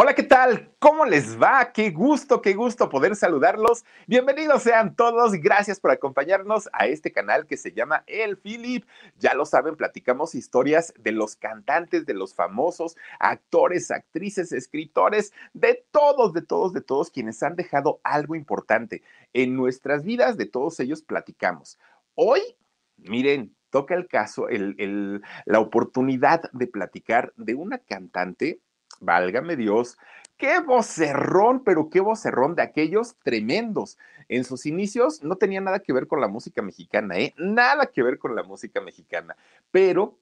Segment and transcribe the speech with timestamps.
[0.00, 0.70] Hola, ¿qué tal?
[0.78, 1.72] ¿Cómo les va?
[1.72, 3.84] Qué gusto, qué gusto poder saludarlos.
[4.06, 5.32] Bienvenidos sean todos.
[5.32, 8.84] Gracias por acompañarnos a este canal que se llama El Philip.
[9.18, 15.84] Ya lo saben, platicamos historias de los cantantes, de los famosos, actores, actrices, escritores, de
[15.90, 20.36] todos, de todos, de todos quienes han dejado algo importante en nuestras vidas.
[20.36, 21.76] De todos ellos platicamos.
[22.14, 22.40] Hoy,
[22.98, 28.60] miren, toca el caso, la oportunidad de platicar de una cantante
[29.00, 29.98] válgame Dios,
[30.36, 33.98] qué vocerrón, pero qué vocerrón de aquellos tremendos.
[34.28, 37.34] En sus inicios no tenía nada que ver con la música mexicana, ¿eh?
[37.36, 39.36] Nada que ver con la música mexicana,
[39.70, 40.18] pero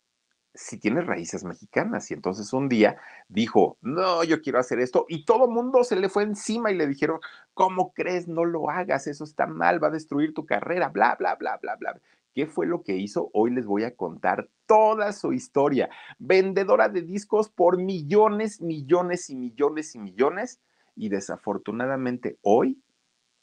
[0.56, 2.10] sí tiene raíces mexicanas.
[2.10, 2.96] Y entonces un día
[3.28, 5.06] dijo, no, yo quiero hacer esto.
[5.08, 7.20] Y todo mundo se le fue encima y le dijeron,
[7.54, 8.26] ¿cómo crees?
[8.26, 11.76] No lo hagas, eso está mal, va a destruir tu carrera, bla, bla, bla, bla,
[11.76, 12.00] bla.
[12.34, 13.30] ¿Qué fue lo que hizo?
[13.32, 15.88] Hoy les voy a contar toda su historia.
[16.18, 20.60] Vendedora de discos por millones, millones y millones y millones.
[20.94, 22.82] Y desafortunadamente hoy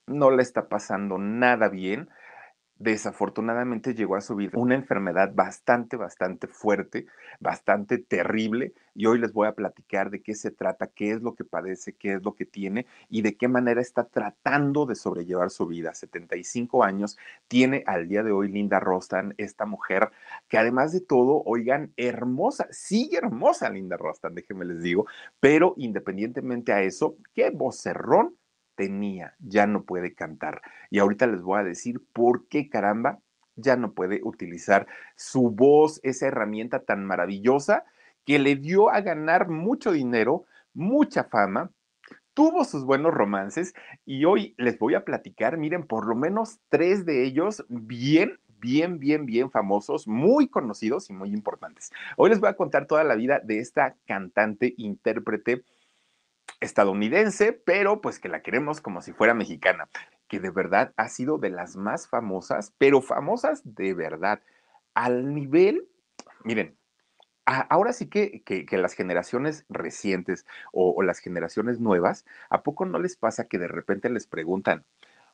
[0.05, 2.09] no le está pasando nada bien
[2.83, 7.05] desafortunadamente llegó a su vida una enfermedad bastante, bastante fuerte,
[7.39, 11.33] bastante terrible, y hoy les voy a platicar de qué se trata, qué es lo
[11.33, 15.49] que padece, qué es lo que tiene y de qué manera está tratando de sobrellevar
[15.49, 15.93] su vida.
[15.93, 17.17] 75 años
[17.47, 20.11] tiene al día de hoy Linda Rostan, esta mujer
[20.49, 25.07] que además de todo, oigan, hermosa, sigue hermosa Linda Rostan, déjenme les digo,
[25.39, 28.35] pero independientemente a eso, qué vocerrón
[28.75, 30.61] tenía, ya no puede cantar.
[30.89, 33.19] Y ahorita les voy a decir por qué caramba
[33.55, 37.85] ya no puede utilizar su voz, esa herramienta tan maravillosa
[38.25, 41.71] que le dio a ganar mucho dinero, mucha fama,
[42.33, 43.73] tuvo sus buenos romances
[44.05, 48.97] y hoy les voy a platicar, miren, por lo menos tres de ellos bien, bien,
[48.97, 51.91] bien, bien famosos, muy conocidos y muy importantes.
[52.17, 55.63] Hoy les voy a contar toda la vida de esta cantante, intérprete,
[56.63, 59.89] estadounidense, pero pues que la queremos como si fuera mexicana,
[60.27, 64.41] que de verdad ha sido de las más famosas, pero famosas de verdad,
[64.93, 65.87] al nivel,
[66.43, 66.77] miren,
[67.45, 73.17] ahora sí que, que, las generaciones recientes o, las generaciones nuevas, ¿a poco no les
[73.17, 74.85] pasa que de repente les preguntan,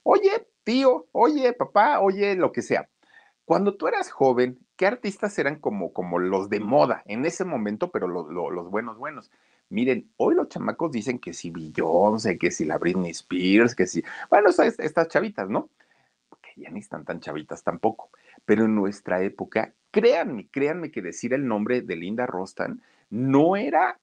[0.03, 2.89] oye, tío, oye, papá, oye, lo que sea?
[3.45, 7.91] Cuando tú eras joven, ¿qué artistas eran como, como los de moda en ese momento,
[7.91, 9.31] pero los buenos, buenos?
[9.69, 14.03] Miren, hoy los chamacos dicen que si Beyoncé, que si la Britney Spears, que si,
[14.29, 15.69] bueno, estas chavitas, ¿no?
[16.27, 18.09] Porque ya ni están tan chavitas tampoco.
[18.45, 22.81] Pero en nuestra época, créanme, créanme que decir el nombre de Linda Rostan
[23.11, 23.99] no era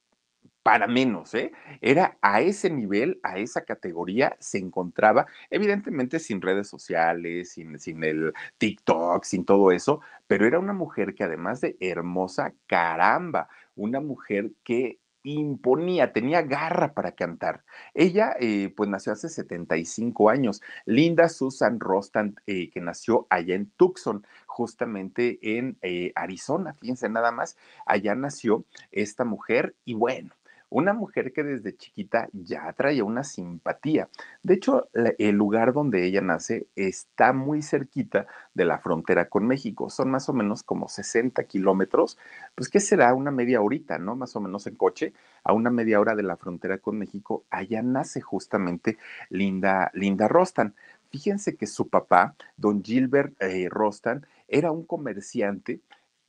[0.62, 1.53] para menos, ¿eh?
[1.81, 8.03] Era a ese nivel, a esa categoría, se encontraba, evidentemente sin redes sociales, sin, sin
[8.03, 14.00] el TikTok, sin todo eso, pero era una mujer que además de hermosa, caramba, una
[14.00, 14.99] mujer que
[15.32, 17.64] imponía, tenía garra para cantar.
[17.94, 20.62] Ella, eh, pues, nació hace 75 años.
[20.84, 27.31] Linda Susan Rostand, eh, que nació allá en Tucson, justamente en eh, Arizona, fíjense nada
[27.31, 30.31] más, allá nació esta mujer y bueno,
[30.69, 34.09] una mujer que desde chiquita ya traía una simpatía.
[34.43, 39.91] De hecho, el lugar donde ella nace está muy cerquita de la frontera con México.
[39.91, 42.19] Son más o menos como 60 kilómetros,
[42.55, 43.15] pues ¿qué será?
[43.15, 44.17] Una media horita, ¿no?
[44.17, 45.13] Más o menos en coche,
[45.45, 47.45] a una media hora de la frontera con México.
[47.51, 48.99] Allá nace justamente
[49.31, 50.75] Linda, Linda Rostan.
[51.11, 55.81] Fíjense que su papá, don Gilbert eh, Rostan, era un comerciante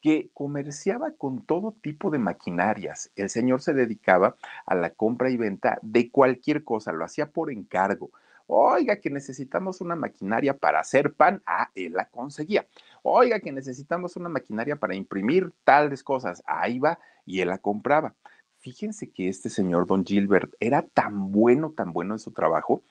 [0.07, 3.11] que comerciaba con todo tipo de maquinarias.
[3.17, 7.51] El señor se dedicaba a la compra y venta de cualquier cosa, lo hacía por
[7.51, 8.11] encargo.
[8.45, 11.43] Oiga, que necesitamos una maquinaria para hacer pan.
[11.45, 12.65] Ah, él la conseguía.
[13.03, 16.41] Oiga, que necesitamos una maquinaria para imprimir tales cosas.
[16.45, 18.15] Ahí va y él la compraba.
[18.59, 22.81] Fíjense que este señor Don Gilbert era tan bueno, tan bueno en su trabajo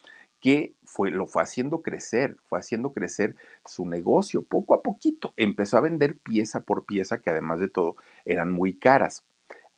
[0.47, 3.35] que fue, lo fue haciendo crecer, fue haciendo crecer
[3.65, 5.35] su negocio poco a poquito.
[5.37, 9.25] Empezó a vender pieza por pieza, que además de todo eran muy caras.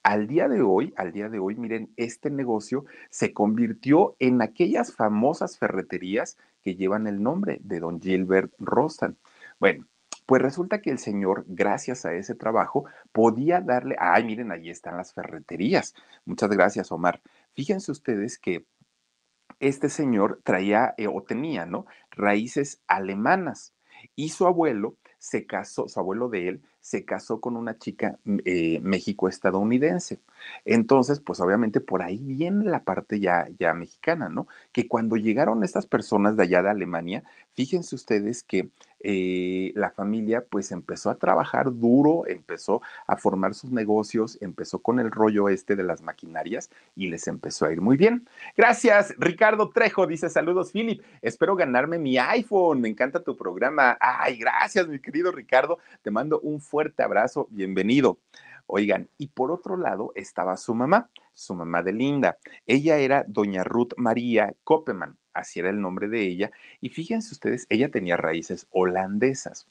[0.02, 4.94] Al día de hoy, al día de hoy, miren, este negocio se convirtió en aquellas
[4.94, 9.16] famosas ferreterías que llevan el nombre de don Gilbert Rostand.
[9.58, 9.86] Bueno,
[10.26, 14.98] pues resulta que el señor, gracias a ese trabajo, podía darle, ay, miren, ahí están
[14.98, 15.94] las ferreterías.
[16.26, 17.22] Muchas gracias, Omar.
[17.54, 18.66] Fíjense ustedes que
[19.60, 21.86] este señor traía eh, o tenía, ¿no?
[22.10, 23.74] Raíces alemanas
[24.16, 28.38] y su abuelo se casó, su abuelo de él se casó con una chica mm,
[28.44, 30.20] eh, México-estadounidense.
[30.64, 34.46] Entonces, pues obviamente por ahí viene la parte ya, ya mexicana, ¿no?
[34.72, 37.24] Que cuando llegaron estas personas de allá de Alemania,
[37.54, 43.70] fíjense ustedes que eh, la familia pues empezó a trabajar duro, empezó a formar sus
[43.70, 47.96] negocios, empezó con el rollo este de las maquinarias y les empezó a ir muy
[47.96, 48.28] bien.
[48.56, 53.96] Gracias, Ricardo Trejo, dice saludos, Philip, espero ganarme mi iPhone, me encanta tu programa.
[54.00, 58.18] Ay, gracias, mi querido Ricardo, te mando un fuerte abrazo, bienvenido.
[58.68, 62.38] Oigan, y por otro lado estaba su mamá, su mamá de Linda.
[62.66, 66.50] Ella era doña Ruth María Koppeman así era el nombre de ella,
[66.80, 69.66] y fíjense ustedes, ella tenía raíces holandesas.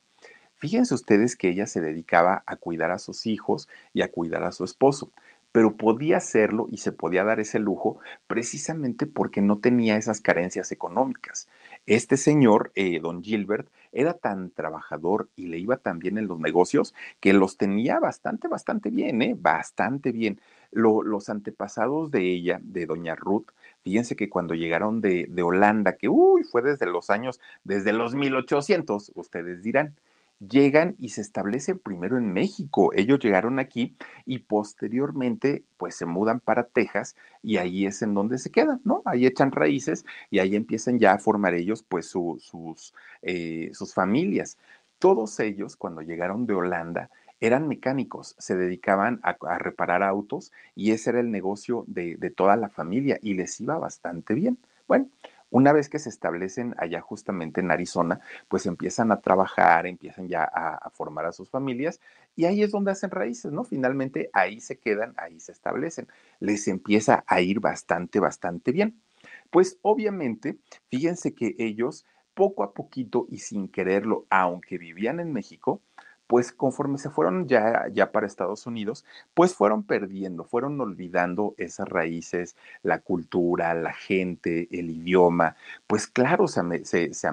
[0.56, 4.52] Fíjense ustedes que ella se dedicaba a cuidar a sus hijos y a cuidar a
[4.52, 5.12] su esposo,
[5.58, 10.72] pero podía hacerlo y se podía dar ese lujo precisamente porque no tenía esas carencias
[10.72, 11.50] económicas.
[11.88, 16.40] Este señor, eh, don Gilbert, era tan trabajador y le iba tan bien en los
[16.40, 19.36] negocios que los tenía bastante, bastante bien, ¿eh?
[19.36, 20.40] Bastante bien.
[20.70, 23.48] los antepasados de ella, de doña Ruth,
[23.88, 29.14] Fíjense que cuando llegaron de, Holanda, que uy, fue desde los años, desde los 1800,
[29.16, 29.96] ustedes dirán,
[30.40, 32.92] llegan y se establecen primero en México.
[32.94, 33.96] Ellos llegaron aquí
[34.26, 39.02] y posteriormente pues se mudan para Texas y ahí es en donde se quedan, ¿no?
[39.06, 44.58] Ahí echan raíces y ahí empiezan ya a formar ellos pues sus, eh, sus familias.
[45.00, 51.12] Todos ellos cuando llegaron de Holanda eran mecánicos, se dedicaban a, reparar autos y ese
[51.12, 54.58] era el negocio de, toda la familia y les iba bastante bien.
[54.88, 55.10] Bueno,
[55.50, 60.44] una vez que se establecen allá justamente en Arizona, pues empiezan a trabajar, empiezan ya
[60.44, 62.00] a, formar a sus familias
[62.36, 63.64] y ahí es donde hacen raíces, ¿no?
[63.64, 66.08] Finalmente ahí se quedan, ahí se establecen.
[66.40, 69.02] Les empieza a ir bastante, bastante bien.
[69.50, 70.58] Pues obviamente,
[70.90, 75.82] fíjense que ellos poco a poquito y sin quererlo, aunque vivían en México,
[76.28, 81.88] pues conforme se fueron ya, ya para Estados Unidos, pues fueron perdiendo, fueron olvidando esas
[81.88, 85.56] raíces, la cultura, la gente, el idioma,
[85.88, 87.28] pues claro, se, se,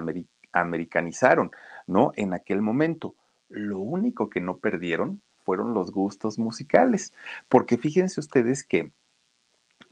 [0.53, 1.51] americanizaron,
[1.87, 2.11] ¿no?
[2.15, 3.15] En aquel momento.
[3.49, 7.13] Lo único que no perdieron fueron los gustos musicales,
[7.49, 8.91] porque fíjense ustedes que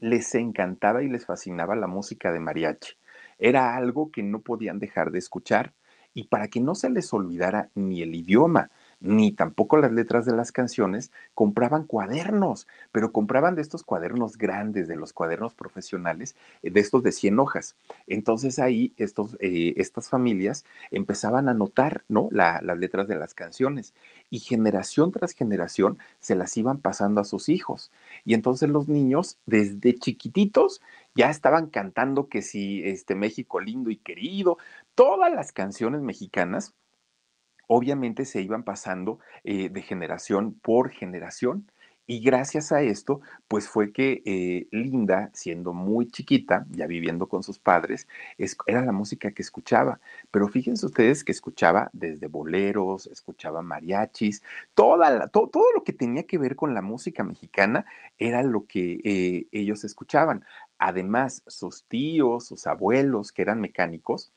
[0.00, 2.94] les encantaba y les fascinaba la música de mariachi.
[3.38, 5.72] Era algo que no podían dejar de escuchar.
[6.12, 8.70] Y para que no se les olvidara ni el idioma,
[9.04, 14.88] ni tampoco las letras de las canciones, compraban cuadernos, pero compraban de estos cuadernos grandes,
[14.88, 17.76] de los cuadernos profesionales, eh, de estos de 100 hojas.
[18.06, 22.28] Entonces ahí eh, estas familias empezaban a notar ¿no?
[22.32, 23.94] las letras de las canciones
[24.30, 27.92] y generación tras generación se las iban pasando a sus hijos.
[28.24, 30.80] Y entonces los niños, desde chiquititos,
[31.14, 34.56] ya estaban cantando que si este México lindo y querido,
[34.94, 36.74] todas las canciones mexicanas
[37.66, 41.66] obviamente se iban pasando eh, de generación por generación.
[42.06, 47.42] Y gracias a esto, pues fue que eh, Linda, siendo muy chiquita, ya viviendo con
[47.42, 48.06] sus padres,
[48.66, 50.00] era la música que escuchaba.
[50.30, 54.42] Pero fíjense ustedes que escuchaba desde boleros, escuchaba mariachis,
[54.74, 57.86] toda todo lo que tenía que ver con la música mexicana
[58.18, 60.44] era lo que eh, ellos escuchaban.
[60.78, 64.30] Además, sus tíos, sus abuelos, que eran mecánicos,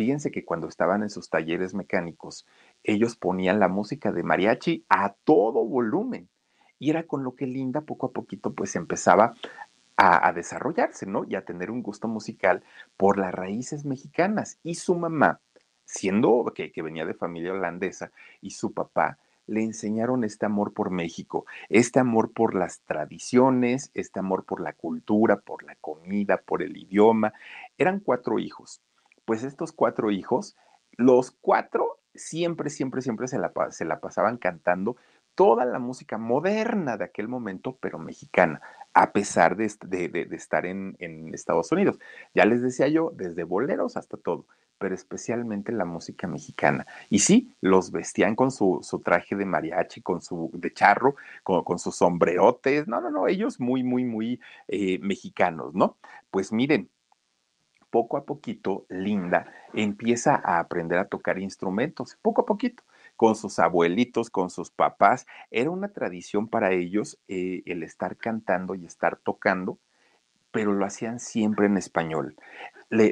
[0.00, 2.46] Fíjense que cuando estaban en sus talleres mecánicos,
[2.84, 6.30] ellos ponían la música de mariachi a todo volumen.
[6.78, 9.34] Y era con lo que Linda poco a poquito pues empezaba
[9.98, 11.26] a, desarrollarse, ¿no?
[11.28, 12.64] Y a tener un gusto musical
[12.96, 14.58] por las raíces mexicanas.
[14.62, 15.42] Y su mamá,
[15.84, 20.90] siendo que, que venía de familia holandesa, y su papá, le enseñaron este amor por
[20.90, 26.62] México, este amor por las tradiciones, este amor por la cultura, por la comida, por
[26.62, 27.34] el idioma.
[27.76, 28.80] Eran cuatro hijos
[29.30, 30.56] pues estos cuatro hijos,
[30.96, 34.96] los cuatro siempre, siempre, siempre se la, pasaban cantando
[35.36, 38.60] toda la música moderna de aquel momento, pero mexicana.
[38.92, 39.66] a pesar de,
[40.32, 40.96] estar en,
[41.32, 42.00] Estados Unidos.
[42.34, 44.46] Ya les decía yo, desde boleros hasta todo,
[44.78, 46.84] pero especialmente la música mexicana.
[47.08, 51.94] Y sí, los vestían con su, traje de mariachi, con su de charro, con, sus
[51.94, 52.88] sombrerotes.
[52.88, 55.98] No, no, no, ellos muy, muy, muy eh, mexicanos, ¿no?
[56.32, 56.90] Pues miren,
[57.90, 62.82] poco a poquito, Linda empieza a aprender a tocar instrumentos, poco a poquito
[63.16, 65.26] con sus abuelitos, con sus papás.
[65.50, 69.78] Era una tradición para ellos eh, el estar cantando y estar tocando,
[70.50, 72.36] pero lo hacían siempre en español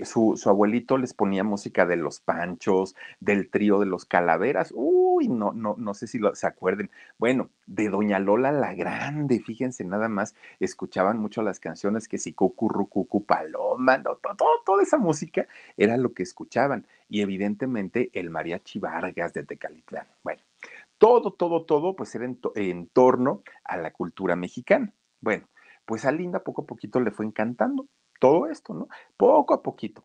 [0.04, 4.72] su, abuelito les ponía música de los Panchos, del trío de los Calaveras.
[4.74, 6.90] Uy, no, no, no sé si lo, se acuerden.
[7.16, 12.32] Bueno, de Doña Lola la Grande, fíjense nada más, escuchaban mucho las canciones que si
[12.32, 16.86] Cucu, Paloma, no, todo, toda esa música era lo que escuchaban.
[17.08, 20.06] Y evidentemente el mariachi Vargas de Tecalitlán.
[20.24, 20.42] Bueno,
[20.98, 22.26] todo, todo, todo, pues era
[22.56, 24.92] en torno a la cultura mexicana.
[25.20, 25.46] Bueno,
[25.88, 27.86] pues a Linda poco a poquito le fue encantando
[28.20, 28.88] todo esto, ¿no?
[29.16, 30.04] Poco a poquito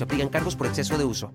[0.01, 1.31] se aplican cargos por exceso de uso.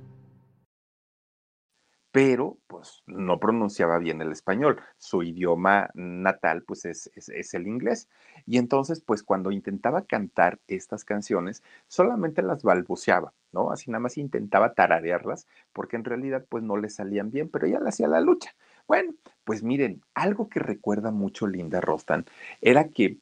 [2.10, 4.80] Pero, pues, no pronunciaba bien el español.
[4.98, 8.08] Su idioma natal, pues, es, el inglés.
[8.44, 13.70] Y entonces, pues, cuando intentaba cantar estas canciones, solamente las balbuceaba, ¿no?
[13.70, 17.78] Así nada más intentaba tararearlas, porque en realidad, pues, no le salían bien, pero ella
[17.78, 18.50] le hacía la lucha.
[18.88, 22.24] Bueno, pues miren, algo que recuerda mucho Linda Rostan
[22.60, 23.20] era que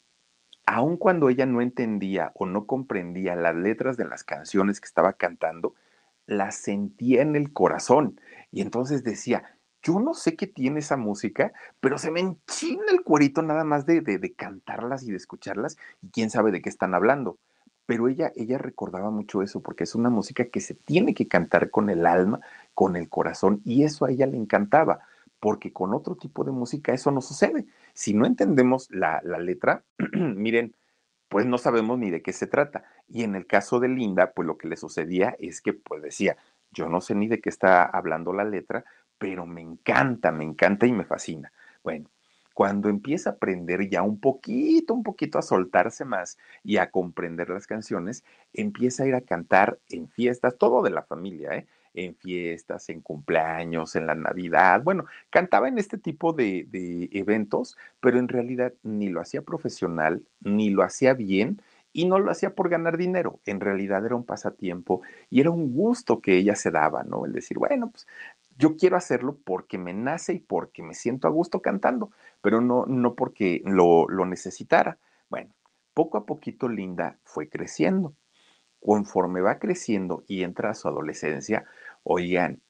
[0.67, 5.15] aun cuando ella no entendía o no comprendía las letras de las canciones que estaba
[5.15, 5.75] cantando,
[6.27, 8.21] las sentía en el corazón.
[8.51, 9.45] Y entonces decía,
[9.83, 13.85] yo no sé qué tiene esa música, pero se me enchina el cuerito nada más
[13.85, 17.39] de, de, cantarlas y de escucharlas, y quién sabe de qué están hablando.
[17.87, 21.71] Pero ella, ella recordaba mucho eso, porque es una música que se tiene que cantar
[21.71, 22.41] con el alma,
[22.73, 25.01] con el corazón, y eso a ella le encantaba,
[25.45, 27.67] porque con otro tipo de música eso no sucede.
[27.93, 29.85] Si no entendemos la, letra,
[30.15, 30.75] miren,
[31.29, 32.85] pues no sabemos ni de qué se trata.
[33.09, 36.39] Y en el caso de Linda, pues lo que le sucedía es que pues decía,
[36.71, 38.87] yo no sé ni de qué está hablando la letra,
[39.19, 41.53] pero me encanta, me encanta y me fascina.
[41.83, 42.09] Bueno,
[42.55, 47.51] cuando empieza a aprender ya un poquito, un poquito a soltarse más y a comprender
[47.51, 48.25] las canciones,
[48.55, 51.67] empieza a ir a cantar en fiestas, todo de la familia, ¿eh?
[51.95, 54.83] En fiestas, en cumpleaños, en la Navidad.
[54.83, 56.69] Bueno, cantaba en este tipo de,
[57.13, 62.31] eventos, pero en realidad ni lo hacía profesional, ni lo hacía bien y no lo
[62.31, 63.41] hacía por ganar dinero.
[63.47, 67.25] En realidad era un pasatiempo y era un gusto que ella se daba, ¿no?
[67.25, 68.07] El decir, bueno, pues
[68.59, 72.11] yo quiero hacerlo porque me nace y porque me siento a gusto cantando,
[72.41, 74.99] pero no, no porque lo, lo necesitara.
[75.31, 75.51] Bueno,
[75.95, 78.15] poco a poquito Linda fue creciendo.
[78.81, 81.65] Conforme va creciendo y entra a su adolescencia,
[82.05, 82.61] Oigan,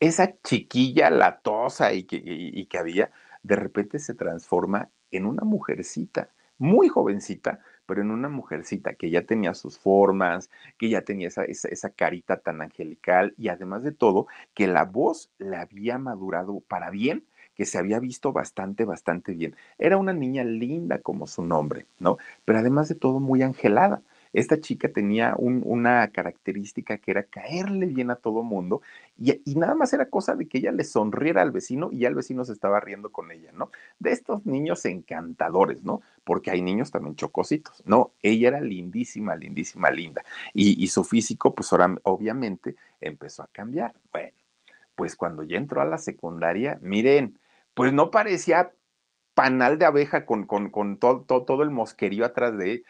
[0.00, 3.10] esa chiquilla latosa y que, y, que había,
[3.42, 9.22] de repente se transforma en una mujercita, muy jovencita, pero en una mujercita que ya
[9.22, 14.26] tenía sus formas, que ya tenía esa, esa, carita tan angelical y además de todo,
[14.54, 19.56] que la voz le había madurado para bien, que se había visto bastante, bastante bien.
[19.78, 22.18] Era una niña linda como su nombre, ¿no?
[22.44, 24.02] Pero además de todo muy angelada.
[24.36, 28.82] Esta chica tenía una característica que era caerle bien a todo mundo
[29.18, 32.14] y, nada más era cosa de que ella le sonriera al vecino y ya el
[32.14, 33.70] vecino se estaba riendo con ella, ¿no?
[33.98, 36.02] De estos niños encantadores, ¿no?
[36.22, 38.12] Porque hay niños también chocositos, ¿no?
[38.20, 40.22] Ella era lindísima, lindísima, linda.
[40.52, 43.94] Y, su físico, pues ahora, obviamente, empezó a cambiar.
[44.12, 44.36] Bueno,
[44.96, 47.38] pues cuando ya entró a la secundaria, miren,
[47.72, 48.70] pues no parecía
[49.32, 50.46] panal de abeja con,
[50.98, 52.82] todo, todo, el mosquerío atrás de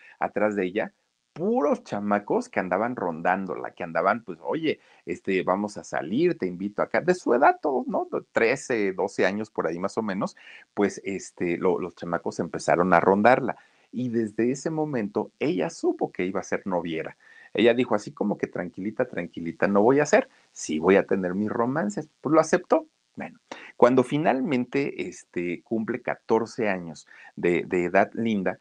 [0.65, 0.93] ella,
[1.37, 6.81] puros chamacos que andaban rondándola, que andaban, pues, oye, este, vamos a salir, te invito
[6.81, 8.09] acá, de su edad todos, ¿no?
[8.33, 10.35] 13, 12 años por ahí más o menos,
[10.73, 13.57] pues, este, los chamacos empezaron a rondarla.
[13.93, 17.19] Y desde ese momento ella supo que iba a ser noviera.
[17.53, 21.35] Ella dijo así como que tranquilita, tranquilita, no voy a hacer, sí voy a tener
[21.35, 22.09] mis romances.
[22.23, 22.87] Pues lo aceptó.
[23.15, 23.39] Bueno,
[23.77, 28.59] cuando finalmente este, cumple 14 años de, de edad linda,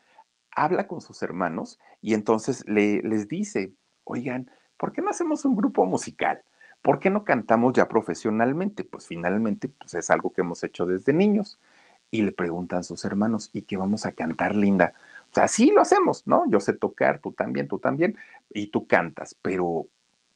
[0.55, 5.55] habla con sus hermanos y entonces le, les dice, oigan, ¿por qué no hacemos un
[5.55, 6.43] grupo musical?
[6.83, 8.83] ¿Por qué no cantamos ya profesionalmente?
[8.83, 11.59] Pues finalmente pues es algo que hemos hecho desde niños.
[12.11, 14.93] Y le preguntan sus hermanos, ¿y qué vamos a cantar, Linda?
[15.35, 16.49] sea, así lo hacemos, ¿no?
[16.49, 18.17] Yo sé tocar, tú también, tú también,
[18.49, 19.87] y tú cantas, pero,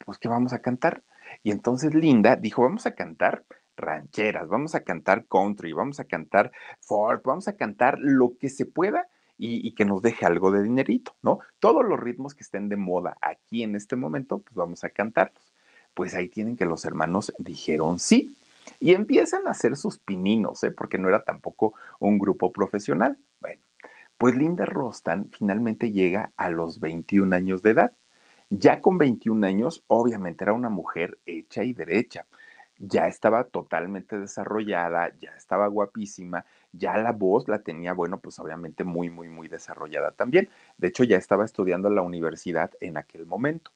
[0.03, 1.03] pues, ¿qué vamos a cantar?
[1.43, 3.45] Y entonces Linda dijo, vamos a cantar
[3.77, 8.65] rancheras, vamos a cantar country, vamos a cantar folk, vamos a cantar lo que se
[8.65, 9.07] pueda
[9.41, 11.39] y, que nos deje algo de dinerito, ¿no?
[11.59, 15.53] Todos los ritmos que estén de moda aquí en este momento, pues vamos a cantarlos.
[15.93, 18.35] Pues ahí tienen que los hermanos dijeron sí
[18.79, 20.71] y empiezan a hacer sus pininos, ¿eh?
[20.71, 23.17] porque no era tampoco un grupo profesional.
[23.39, 23.61] Bueno,
[24.17, 27.93] pues Linda Rostan finalmente llega a los 21 años de edad.
[28.49, 32.25] Ya con 21 años, obviamente era una mujer hecha y derecha
[32.79, 38.83] ya estaba totalmente desarrollada, ya estaba guapísima, ya la voz la tenía, bueno, pues obviamente
[38.83, 40.49] muy, muy, muy desarrollada también.
[40.77, 43.71] De hecho, ya estaba estudiando en la universidad en aquel momento.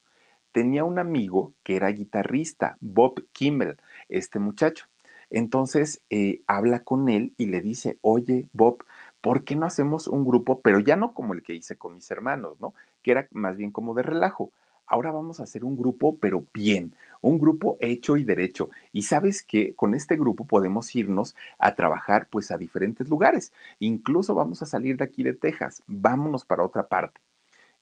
[0.53, 4.85] Tenía un amigo que era guitarrista, Bob Kimmel, este muchacho.
[5.29, 8.85] Entonces eh, habla con él y le dice, oye, Bob,
[9.19, 12.09] ¿por qué no hacemos un grupo, pero ya no como el que hice con mis
[12.11, 12.75] hermanos, ¿no?
[13.01, 14.51] Que era más bien como de relajo
[14.85, 18.69] ahora vamos a hacer un grupo, pero bien, un grupo hecho y derecho.
[18.91, 23.53] Y sabes que con este grupo podemos irnos a trabajar pues a diferentes lugares.
[23.79, 27.21] Incluso vamos a salir de aquí de Texas, vámonos para otra parte.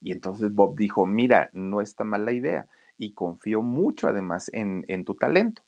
[0.00, 2.66] Y entonces Bob dijo, mira, no está mal la idea
[2.98, 5.62] y confío mucho además en, en tu talento.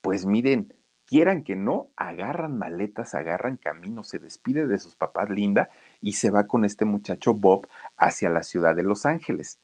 [0.00, 0.72] Pues miren,
[1.06, 6.30] quieran que no, agarran maletas, agarran camino, se despide de sus papás Linda y se
[6.30, 7.66] va con este muchacho Bob
[7.96, 9.58] hacia la ciudad de Los Ángeles.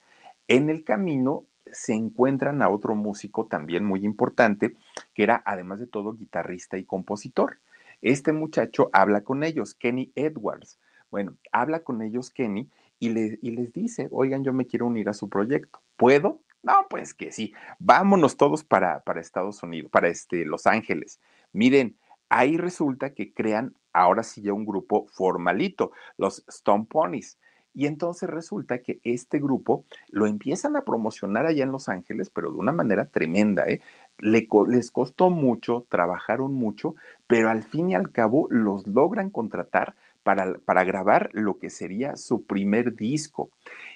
[0.49, 4.77] En el camino se encuentran a otro músico también muy importante,
[5.15, 7.59] que era además de todo guitarrista y compositor.
[8.03, 10.79] Este muchacho habla con ellos, Kenny Edwards.
[11.11, 15.29] Bueno, habla con ellos Kenny y, les dice, oigan, yo me quiero unir a su
[15.29, 15.81] proyecto.
[15.97, 16.41] ¿Puedo?
[16.63, 17.53] No, pues que sí.
[17.79, 21.21] Vámonos todos para, para Estados Unidos, para este, Los Ángeles.
[21.53, 21.97] Miren,
[22.29, 27.39] ahí resulta que crean ahora sí ya un grupo formalito, los Stone Ponies.
[27.75, 32.53] Y entonces resulta que este grupo lo empiezan a promocionar allá en Los Ángeles, pero
[32.53, 33.81] de una manera tremenda, ¿eh?
[34.19, 36.95] les costó mucho, trabajaron mucho,
[37.27, 42.17] pero al fin y al cabo los logran contratar para, para, grabar lo que sería
[42.17, 43.51] su primer disco.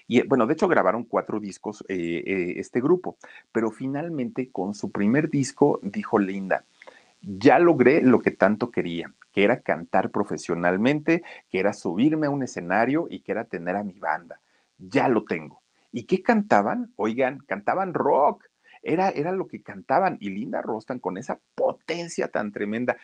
[0.06, 3.16] Y bueno, de hecho grabaron cuatro discos eh, eh, este grupo,
[3.52, 6.64] pero finalmente con su primer disco dijo Linda,
[7.21, 12.43] ya logré lo que tanto quería que era cantar profesionalmente, que era subirme a un
[12.43, 14.41] escenario y que era tener a mi banda.
[14.78, 15.63] Ya lo tengo.
[15.93, 16.93] ¿Y qué cantaban?
[16.97, 18.45] Oigan, cantaban rock.
[18.83, 20.17] Era, era lo que cantaban.
[20.21, 22.97] Y Linda Rostan con esa potencia tan tremenda.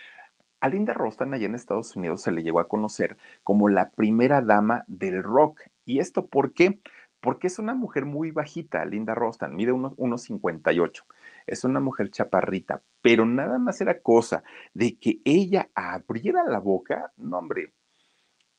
[0.60, 4.40] A Linda Rostan allá en Estados Unidos se le llegó a conocer como la primera
[4.40, 5.60] dama del rock.
[5.84, 6.80] ¿Y esto por qué?
[7.20, 11.04] Porque es una mujer muy bajita, Linda Rostan, mide unos, unos 58
[11.46, 17.12] es una mujer chaparrita, pero nada más era cosa de que ella abriera la boca,
[17.16, 17.72] no hombre,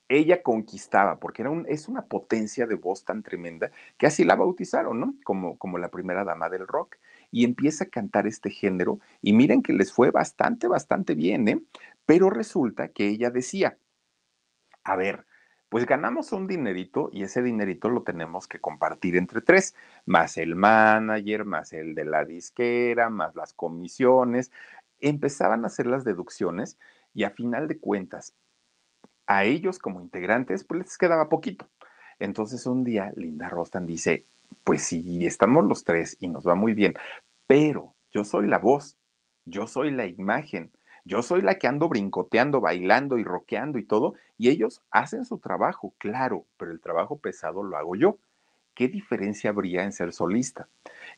[0.08, 4.36] ella conquistaba, porque era un, es una potencia de voz tan tremenda que así la
[4.36, 5.16] bautizaron, ¿no?
[5.24, 6.98] Como, como la primera dama del rock.
[7.32, 11.62] Y empieza a cantar este género y miren que les fue bastante, bastante bien, ¿eh?
[12.06, 13.78] Pero resulta que ella decía,
[14.84, 15.26] a ver,
[15.70, 19.76] pues ganamos un dinerito y ese dinerito lo tenemos que compartir entre tres,
[20.06, 24.52] más el manager, más el de la disquera, más las comisiones.
[25.00, 26.78] Empezaban a hacer las deducciones
[27.14, 28.34] y a final de cuentas,
[29.28, 31.68] a ellos como integrantes, pues les quedaba poquito.
[32.20, 34.26] Entonces un día Linda Rostan dice,
[34.64, 36.94] pues sí, estamos los tres y nos va muy bien,
[37.48, 38.98] pero yo soy la voz,
[39.46, 40.72] yo soy la imagen,
[41.06, 45.38] yo soy la que ando brincoteando, bailando y roqueando y todo, y ellos hacen su
[45.38, 48.18] trabajo, claro, pero el trabajo pesado lo hago yo.
[48.74, 50.68] ¿Qué diferencia habría en ser solista?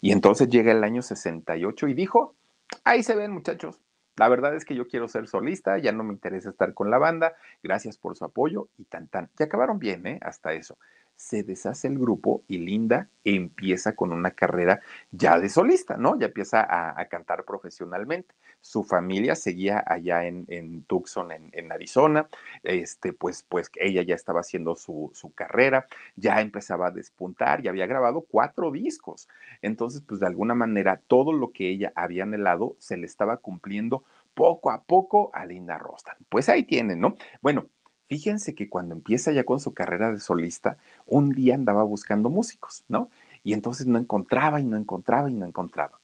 [0.01, 2.35] Y entonces llega el año 68 y dijo,
[2.83, 3.79] ahí se ven muchachos,
[4.17, 6.97] la verdad es que yo quiero ser solista, ya no me interesa estar con la
[6.97, 9.29] banda, gracias por su apoyo y tan tan.
[9.39, 10.19] Y acabaron bien, ¿eh?
[10.21, 10.77] Hasta eso
[11.17, 16.17] se deshace el grupo y Linda empieza con una carrera ya de solista, ¿no?
[16.17, 18.35] Ya empieza a, cantar profesionalmente.
[18.61, 22.29] Su familia seguía allá en, Tucson, en, Arizona,
[22.63, 27.87] este, pues, pues ella ya estaba haciendo su, carrera, ya empezaba a despuntar, y había
[27.87, 29.27] grabado cuatro discos.
[29.61, 34.03] Entonces, pues de alguna manera, todo lo que ella había anhelado se le estaba cumpliendo
[34.33, 36.15] poco a poco a Linda Rostan.
[36.29, 37.15] Pues ahí tienen, ¿no?
[37.41, 37.67] Bueno,
[38.07, 42.85] Fíjense que cuando empieza ya con su carrera de solista, un día andaba buscando músicos,
[42.87, 43.09] ¿no?
[43.43, 45.99] Y entonces no encontraba y no encontraba y no encontraba.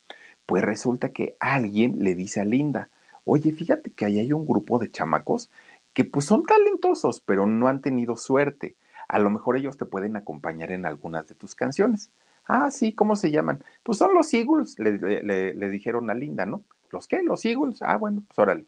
[0.45, 2.89] Pues resulta que alguien le dice a Linda,
[3.23, 5.49] oye, fíjate que ahí hay un grupo de chamacos
[5.93, 8.75] que pues son talentosos, pero no han tenido suerte.
[9.07, 12.11] A lo mejor ellos te pueden acompañar en algunas de tus canciones.
[12.45, 13.63] Ah, sí, ¿cómo se llaman?
[13.83, 16.63] Pues son los Eagles, le, dijeron a Linda, ¿no?
[16.91, 17.23] ¿Los qué?
[17.23, 17.81] Los Eagles.
[17.81, 18.65] Ah, bueno, pues órale.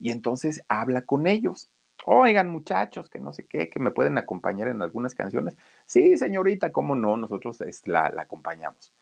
[0.00, 1.70] Y entonces habla con ellos
[2.10, 5.58] Oigan, muchachos, que no sé qué, que me pueden acompañar en algunas canciones.
[5.84, 8.94] Sí, señorita, cómo no, nosotros la, acompañamos.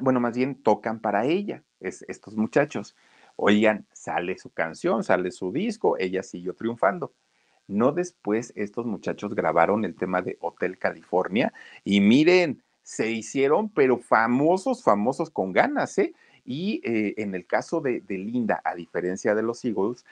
[0.00, 2.96] bueno, más bien tocan para ella, es, estos muchachos.
[3.36, 7.12] Oigan, sale su canción, sale su disco, ella siguió triunfando.
[7.68, 11.52] No después estos muchachos grabaron el tema de Hotel California
[11.84, 16.14] y miren, se hicieron, pero famosos, famosos con ganas, ¿eh?
[16.44, 20.04] Y eh, en el caso de, Linda, a diferencia de los Eagles,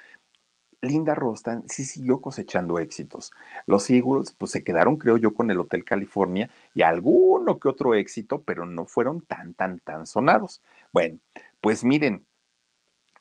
[0.83, 3.33] Linda Rostan sí siguió cosechando éxitos.
[3.67, 7.95] Los Eagles, pues se quedaron, creo yo, con el Hotel California y alguno que otro
[7.95, 10.63] éxito, pero no fueron tan, tan, tan sonados.
[10.93, 11.19] Bueno,
[11.61, 12.25] pues miren,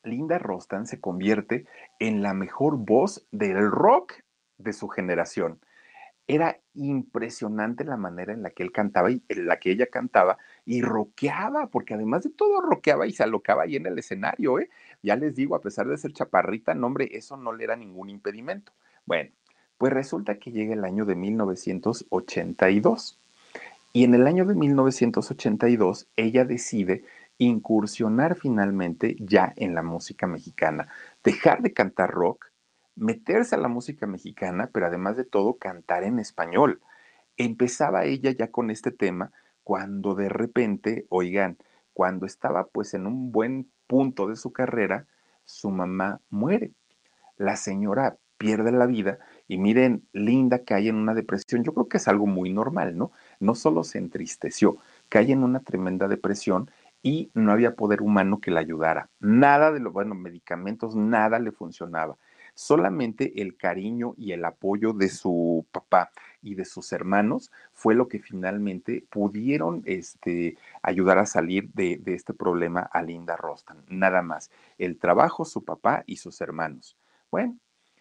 [0.02, 1.66] Linda Rostan se convierte
[1.98, 4.14] en la mejor voz del rock
[4.56, 5.60] de su generación.
[6.26, 10.38] Era impresionante la manera en la que él cantaba y en la que ella cantaba
[10.70, 14.70] y rockeaba, porque además de todo rockeaba y se alocaba ahí en el escenario, ¿eh?
[15.02, 18.08] Ya les digo, a pesar de ser chaparrita, no hombre, eso no le era ningún
[18.08, 18.70] impedimento.
[19.04, 19.30] Bueno,
[19.78, 23.18] pues resulta que llega el año de 1982
[23.92, 27.04] y en el año de 1982 ella decide
[27.38, 30.86] incursionar finalmente ya en la música mexicana,
[31.24, 32.46] dejar de cantar rock,
[32.94, 36.80] meterse a la música mexicana, pero además de todo cantar en español.
[37.36, 39.32] Empezaba ella ya con este tema
[39.64, 41.58] cuando de repente, oigan,
[41.92, 45.06] cuando estaba pues en un buen punto de su carrera,
[45.44, 46.72] su mamá muere.
[47.36, 49.18] La señora pierde la vida
[49.48, 51.62] y miren, Linda cae en una depresión.
[51.62, 53.12] Yo creo que es algo muy normal, ¿no?
[53.38, 56.70] No solo se entristeció, cae en una tremenda depresión
[57.02, 59.10] y no había poder humano que la ayudara.
[59.20, 62.16] Nada de los, bueno, medicamentos, nada le funcionaba.
[62.54, 66.10] Solamente el cariño y el apoyo de su papá
[66.42, 72.14] y de sus hermanos fue lo que finalmente pudieron este, ayudar a salir de, de
[72.14, 73.84] este problema a Linda Rostan.
[73.88, 74.50] Nada más.
[74.78, 76.96] El trabajo, su papá y sus hermanos.
[77.30, 77.58] Bueno,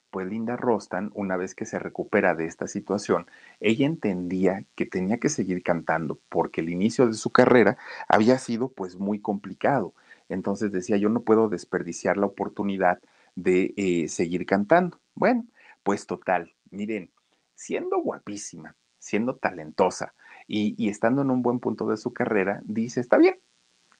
[0.09, 3.27] pues Linda Rostan, una vez que se recupera de esta situación,
[3.59, 8.69] ella entendía que tenía que seguir cantando porque el inicio de su carrera había sido
[8.69, 9.93] pues muy complicado.
[10.27, 12.99] Entonces decía, yo no puedo desperdiciar la oportunidad
[13.35, 14.99] de eh, seguir cantando.
[15.15, 15.45] Bueno,
[15.83, 17.11] pues total, miren,
[17.59, 20.13] siendo guapísima, siendo talentosa
[20.47, 23.37] y, estando en un buen punto de su carrera, dice, está bien,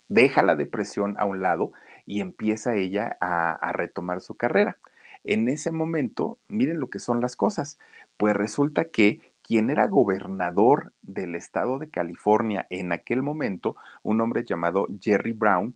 [0.08, 1.74] deja la depresión a un lado
[2.06, 4.78] y empieza ella a retomar su carrera.
[5.26, 7.78] En ese momento, miren lo que son las cosas,
[8.15, 14.45] pues resulta que quien era gobernador del estado de California en aquel momento, un hombre
[14.45, 15.76] llamado Jerry Brown,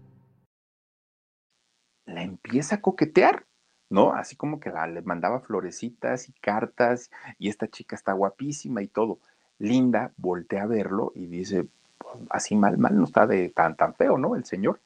[2.05, 3.45] la empieza a coquetear,
[3.89, 4.13] ¿no?
[4.13, 9.19] Así como que le mandaba florecitas y cartas y esta chica está guapísima y todo.
[9.59, 13.93] Linda voltea a verlo y dice, pues, así mal, mal no está de tan, tan
[13.93, 14.35] feo, ¿no?
[14.35, 14.79] El señor.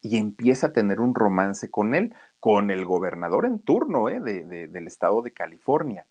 [0.00, 4.20] Y empieza a tener un romance con él, con el gobernador en turno ¿eh?
[4.20, 6.06] del estado de California.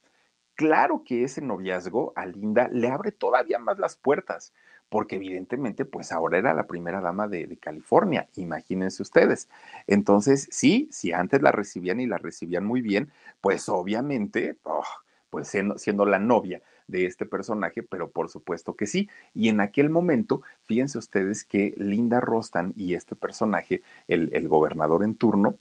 [0.56, 4.54] Claro que ese noviazgo a Linda le abre todavía más las puertas,
[4.94, 9.50] porque evidentemente pues ahora era la primera dama de, California, imagínense ustedes.
[9.88, 14.84] Entonces, sí, si antes la recibían y la recibían muy bien, pues obviamente, oh,
[15.32, 19.10] pues siendo, la novia de este personaje, pero por supuesto que sí.
[19.34, 25.16] Y en aquel momento, fíjense ustedes que Linda Rostan y este personaje, el, gobernador en
[25.16, 25.58] turno,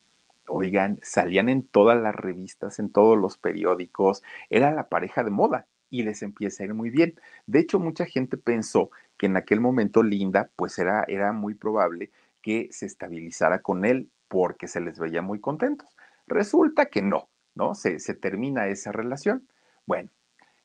[0.47, 5.67] oigan, salían en todas las revistas, en todos los periódicos, era la pareja de moda
[5.93, 7.15] y les empieza a ir muy bien.
[7.47, 12.11] De hecho, mucha gente pensó que en aquel momento Linda, pues era, era muy probable
[12.41, 15.95] que se estabilizara con él porque se les veía muy contentos.
[16.27, 17.75] Resulta que no, ¿no?
[17.75, 19.47] Se, se termina esa relación.
[19.85, 20.09] Bueno,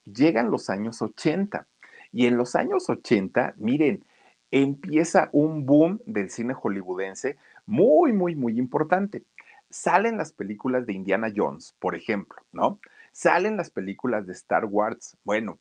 [0.06, 1.68] llegan los años 80
[2.14, 4.06] y en los años 80, miren,
[4.50, 7.36] empieza un boom del cine hollywoodense
[7.66, 9.24] muy, muy, muy importante.
[9.70, 12.80] Salen las películas de Indiana Jones, por ejemplo, ¿no?
[13.18, 15.18] Salen las películas de Star Wars.
[15.24, 15.58] Bueno,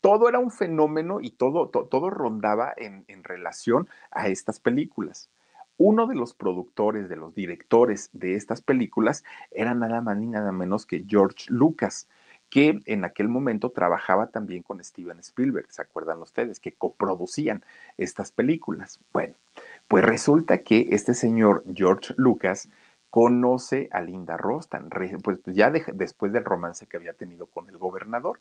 [0.00, 5.30] todo era un fenómeno y todo, todo rondaba en, en relación a estas películas.
[5.76, 10.50] Uno de los productores, de los directores de estas películas era nada más ni nada
[10.50, 12.08] menos que George Lucas,
[12.50, 16.58] que en aquel momento trabajaba también con Steven Spielberg, ¿se acuerdan ustedes?
[16.58, 17.64] Que coproducían
[17.96, 18.98] estas películas.
[19.12, 19.34] Bueno,
[19.86, 22.68] pues resulta que este señor George Lucas
[23.10, 24.90] conoce a Linda Rostan,
[25.22, 28.40] pues ya después del romance que había tenido con el gobernador.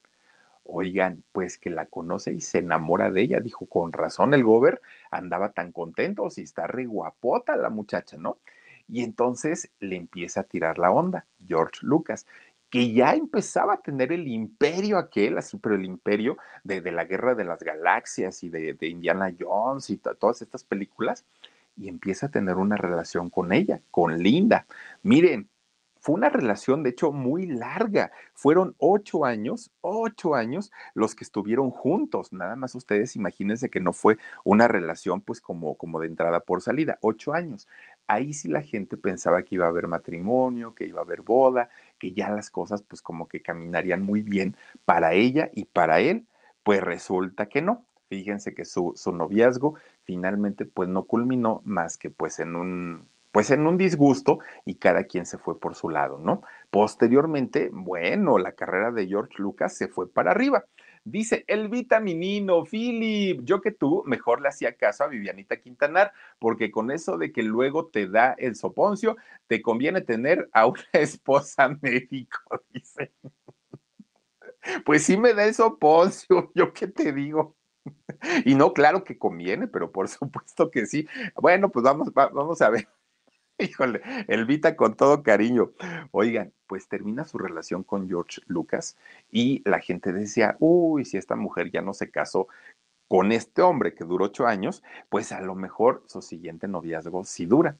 [0.69, 3.39] Oigan, pues que la conoce y se enamora de ella.
[3.39, 8.37] Dijo, con razón el gober andaba tan contento, si está re guapota la muchacha, ¿no?
[8.89, 12.25] Y entonces le empieza a tirar la onda, George Lucas,
[12.69, 17.33] que ya empezaba a tener el imperio aquel, así, pero el imperio de, la guerra
[17.33, 21.25] de las galaxias y de, de Indiana Jones y todas estas películas,
[21.77, 24.65] y empieza a tener una relación con ella, con Linda.
[25.03, 25.49] Miren,
[26.07, 28.11] fue una relación, de hecho, muy larga.
[28.33, 32.31] Fueron ocho años, ocho años los que estuvieron juntos.
[32.31, 36.61] Nada más ustedes imagínense que no fue una relación pues como, como de entrada por
[36.61, 37.67] salida, ocho años.
[38.07, 41.69] Ahí sí la gente pensaba que iba a haber matrimonio, que iba a haber boda,
[41.99, 46.25] que ya las cosas pues como que caminarían muy bien para ella y para él.
[46.63, 47.85] Pues resulta que no.
[48.07, 49.75] Fíjense que su, su noviazgo
[50.07, 55.03] finalmente pues no culminó más que pues en un pues en un disgusto y cada
[55.03, 56.41] quien se fue por su lado, ¿no?
[56.71, 60.65] Posteriormente, bueno, la carrera de George Lucas se fue para arriba.
[61.03, 66.71] Dice el vitaminino, Philip, yo que tú mejor le hacía caso a Vivianita Quintanar, porque
[66.71, 69.17] con eso de que luego te da el soponcio,
[69.47, 72.39] te conviene tener a una esposa médico,
[72.73, 73.11] dice.
[74.85, 77.56] Pues sí me da el soponcio, yo qué te digo.
[78.45, 81.07] Y no, claro que conviene, pero por supuesto que sí.
[81.35, 82.87] Bueno, pues vamos, vamos a ver.
[83.59, 85.71] Híjole, Elvita con todo cariño.
[86.11, 88.97] Oigan, pues termina su relación con George Lucas
[89.31, 92.47] y la gente decía, uy, si esta mujer ya no se casó
[93.07, 97.45] con este hombre que duró ocho años, pues a lo mejor su siguiente noviazgo sí
[97.45, 97.77] dura.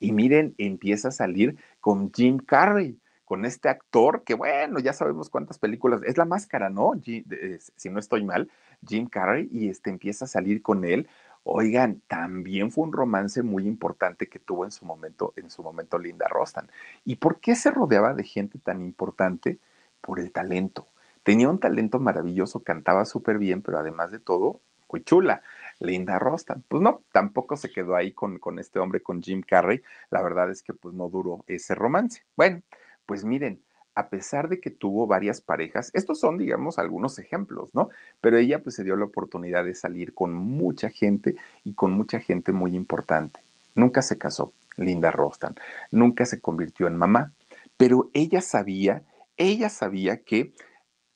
[0.00, 5.30] Y miren, empieza a salir con Jim Carrey, con este actor que, bueno, ya sabemos
[5.30, 6.92] cuántas películas, es la máscara, ¿no?
[7.02, 8.50] si no estoy mal,
[8.86, 11.08] Jim Carrey, y este empieza a salir con él.
[11.44, 15.98] Oigan, también fue un romance muy importante que tuvo en su momento, en su momento
[15.98, 16.68] Linda Rostan.
[17.04, 19.58] ¿Y por qué se rodeaba de gente tan importante?
[20.00, 20.88] Por el talento.
[21.22, 24.60] Tenía un talento maravilloso, cantaba súper bien, pero además de todo,
[24.90, 25.42] muy chula.
[25.78, 26.64] Linda Rostan.
[26.68, 29.82] Pues no, tampoco se quedó ahí con, con este hombre, con Jim Carrey.
[30.10, 32.22] La verdad es que pues no duró ese romance.
[32.36, 32.62] Bueno,
[33.04, 33.62] pues miren,
[33.96, 37.88] a pesar de que tuvo varias parejas, estos son, digamos, algunos ejemplos, ¿no?
[38.20, 42.20] Pero ella pues se dio la oportunidad de salir con mucha gente y con mucha
[42.20, 43.40] gente muy importante.
[43.74, 45.54] Nunca se casó, Linda Rostan,
[45.90, 47.32] nunca se convirtió en mamá,
[47.78, 49.02] pero ella sabía,
[49.38, 50.52] ella sabía que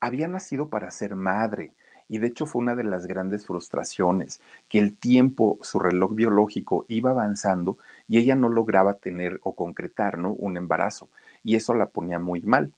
[0.00, 1.72] había nacido para ser madre.
[2.08, 6.86] Y de hecho fue una de las grandes frustraciones, que el tiempo, su reloj biológico
[6.88, 7.76] iba avanzando
[8.08, 10.32] y ella no lograba tener o concretar ¿no?
[10.32, 11.08] un embarazo
[11.42, 12.72] y eso la ponía muy mal.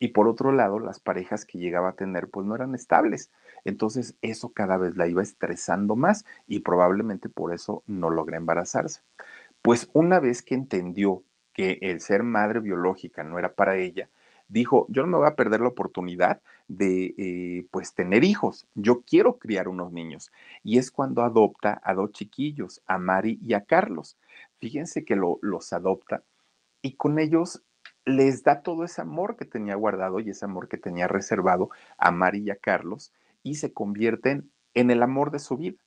[0.00, 3.30] Y por otro lado, las parejas que llegaba a tener pues no eran estables.
[3.64, 9.00] Entonces eso cada vez la iba estresando más y probablemente por eso no logra embarazarse.
[9.60, 14.08] Pues una vez que entendió que el ser madre biológica no era para ella,
[14.48, 19.02] dijo, yo no me voy a perder la oportunidad de eh, pues tener hijos, yo
[19.02, 20.30] quiero criar unos niños.
[20.62, 24.16] Y es cuando adopta a dos chiquillos, a Mari y a Carlos.
[24.58, 26.22] Fíjense que los adopta
[26.82, 27.62] y con ellos
[28.08, 32.10] les da todo ese amor que tenía guardado y ese amor que tenía reservado a
[32.10, 35.78] Mari y a Carlos y se convierten en el amor de su vida.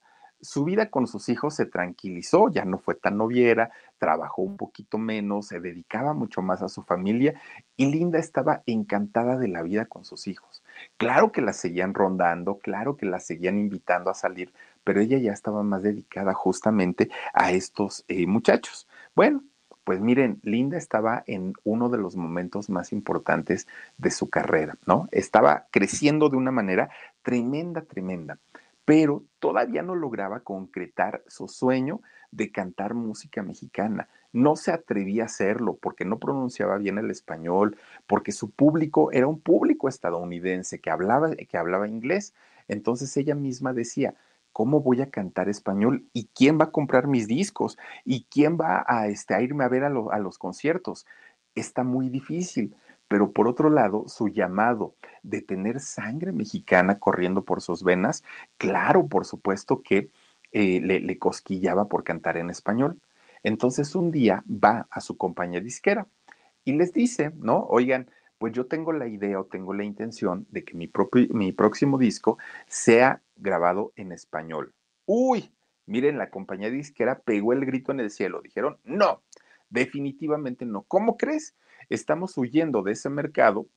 [0.43, 4.97] Su vida con sus hijos se tranquilizó, ya no fue tan noviera, trabajó un poquito
[4.97, 7.39] menos, se dedicaba mucho más a su familia
[7.77, 10.63] y Linda estaba encantada de la vida con sus hijos.
[10.97, 14.51] Claro que la seguían rondando, claro que la seguían invitando a salir,
[14.83, 18.87] pero ella ya estaba más dedicada justamente a estos eh, muchachos.
[19.13, 19.43] Bueno,
[19.83, 23.67] pues miren, Linda estaba en uno de los momentos más importantes
[23.97, 25.07] de su carrera, ¿no?
[25.11, 26.89] Estaba creciendo de una manera
[27.23, 28.37] tremenda, tremenda,
[28.85, 34.07] pero todavía no lograba concretar su sueño de cantar música mexicana.
[34.33, 39.27] No se atrevía a hacerlo porque no pronunciaba bien el español, porque su público era
[39.27, 42.33] un público estadounidense que hablaba, que hablaba inglés.
[42.67, 44.15] Entonces ella misma decía,
[44.53, 46.05] ¿cómo voy a cantar español?
[46.13, 47.77] ¿Y quién va a comprar mis discos?
[48.05, 51.05] ¿Y quién va a, este, irme a ver a, a los conciertos?
[51.55, 52.75] Está muy difícil.
[53.07, 58.23] Pero por otro lado, su llamado de tener sangre mexicana corriendo por sus venas,
[58.57, 60.09] claro, por supuesto que
[60.53, 62.99] eh, le, le cosquillaba por cantar en español.
[63.43, 66.07] Entonces un día va a su compañía disquera
[66.63, 67.65] y les dice, ¿no?
[67.69, 68.09] Oigan,
[68.41, 71.99] pues yo tengo la idea o tengo la intención de que mi, propio, mi próximo
[71.99, 74.73] disco sea grabado en español.
[75.05, 75.53] Uy,
[75.85, 78.41] miren, la compañía disquera pegó el grito en el cielo.
[78.41, 79.21] Dijeron, no,
[79.69, 80.81] definitivamente no.
[80.87, 81.55] ¿Cómo crees?
[81.89, 83.67] Estamos huyendo de ese mercado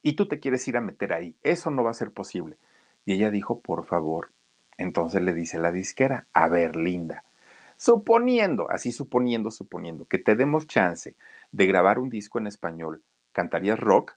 [0.00, 1.36] y tú te quieres ir a meter ahí.
[1.42, 2.56] Eso no va a ser posible.
[3.04, 4.32] Y ella dijo, por favor.
[4.78, 7.24] Entonces le dice la disquera, a ver, linda,
[7.76, 11.14] Suponiendo, así suponiendo, suponiendo, que te demos chance
[11.52, 13.02] de grabar un disco en español,
[13.36, 14.14] ¿cantarías rock?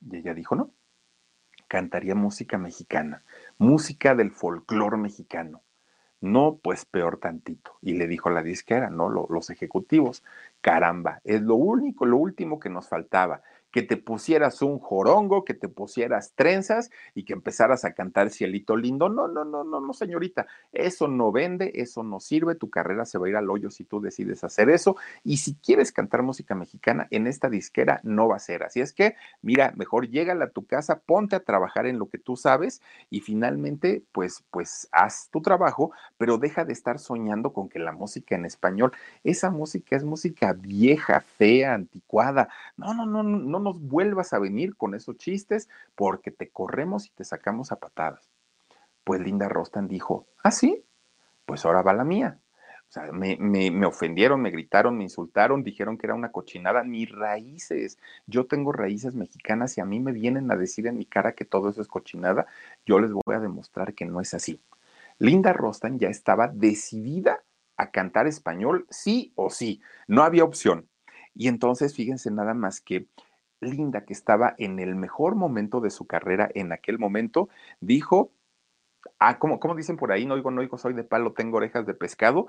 [0.00, 0.70] Y ella dijo, no,
[1.68, 3.22] cantaría música mexicana,
[3.58, 5.62] música del folclore mexicano.
[6.22, 7.76] No, pues peor tantito.
[7.82, 9.10] Y le dijo la disquera, ¿no?
[9.10, 10.24] los ejecutivos,
[10.62, 13.42] caramba, es lo único, lo último que nos faltaba
[13.76, 18.74] que te pusieras un jorongo, que te pusieras trenzas y que empezaras a cantar cielito
[18.74, 19.10] lindo.
[19.10, 23.18] No, no, no, no, no, señorita, eso no vende, eso no sirve, tu carrera se
[23.18, 24.96] va a ir al hoyo si tú decides hacer eso.
[25.24, 28.62] Y si quieres cantar música mexicana en esta disquera, no va a ser.
[28.62, 32.16] Así es que, mira, mejor llégale a tu casa, ponte a trabajar en lo que
[32.16, 37.68] tú sabes y finalmente, pues, pues haz tu trabajo, pero deja de estar soñando con
[37.68, 42.48] que la música en español, esa música es música vieja, fea, anticuada.
[42.78, 47.10] No, no, no, no, no vuelvas a venir con esos chistes porque te corremos y
[47.10, 48.30] te sacamos a patadas.
[49.04, 50.84] Pues Linda Rostan dijo, ah, sí,
[51.44, 52.38] pues ahora va la mía.
[52.88, 56.84] O sea, me, me, ofendieron, me gritaron, me insultaron, dijeron que era una cochinada.
[56.84, 61.04] Mis raíces, yo tengo raíces mexicanas y a mí me vienen a decir en mi
[61.04, 62.46] cara que todo eso es cochinada.
[62.84, 64.60] Yo les voy a demostrar que no es así.
[65.18, 67.42] Linda Rostan ya estaba decidida
[67.76, 69.80] a cantar español, sí o sí.
[70.06, 70.88] No había opción.
[71.34, 73.08] Y entonces, fíjense nada más que
[73.60, 77.48] Linda, que estaba en el mejor momento de su carrera en aquel momento,
[77.80, 78.32] dijo,
[79.18, 81.94] ah, como, dicen por ahí, no oigo, no oigo, soy de palo, tengo orejas de
[81.94, 82.46] pescado,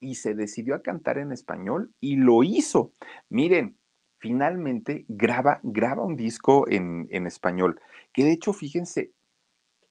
[0.00, 2.92] y se decidió a cantar en español y lo hizo.
[3.28, 3.76] Miren,
[4.18, 7.80] finalmente graba, graba un disco en, español,
[8.12, 9.12] que de hecho, fíjense,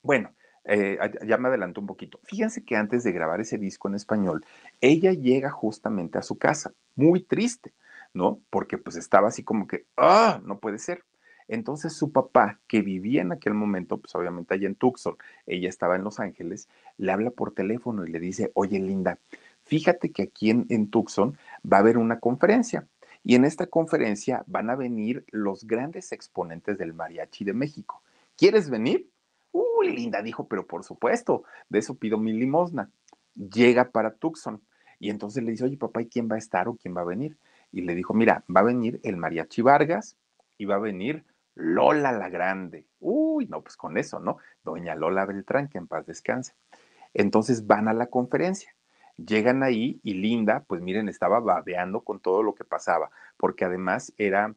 [0.01, 0.33] bueno,
[0.65, 2.19] eh, ya me adelanto un poquito.
[2.23, 4.45] Fíjense que antes de grabar ese disco en español,
[4.81, 7.73] ella llega justamente a su casa, muy triste
[8.13, 8.41] ¿no?
[8.49, 11.03] Porque pues estaba así como que, ah, no puede ser.
[11.47, 15.17] Entonces su papá, que vivía en aquel momento, pues obviamente allá en Tucson,
[15.47, 19.17] ella estaba en Los Ángeles, le habla por teléfono y le dice, oye Linda,
[19.63, 22.87] fíjate que aquí en, en Tucson va a haber una conferencia.
[23.23, 28.01] Y en esta conferencia van a venir los grandes exponentes del mariachi de México.
[28.37, 29.09] ¿Quieres venir?
[29.51, 32.89] Uy, Linda dijo, pero por supuesto, de eso pido mi limosna.
[33.35, 34.61] Llega para Tucson.
[34.99, 37.05] Y entonces le dice, oye, papá, ¿y quién va a estar o quién va a
[37.05, 37.37] venir?
[37.71, 40.17] Y le dijo, mira, va a venir el Mariachi Vargas
[40.57, 42.87] y va a venir Lola la Grande.
[42.99, 44.37] Uy, no, pues con eso, ¿no?
[44.63, 46.53] Doña Lola Beltrán, que en paz descanse.
[47.13, 48.75] Entonces van a la conferencia.
[49.17, 54.13] Llegan ahí y Linda, pues miren, estaba babeando con todo lo que pasaba, porque además
[54.17, 54.55] era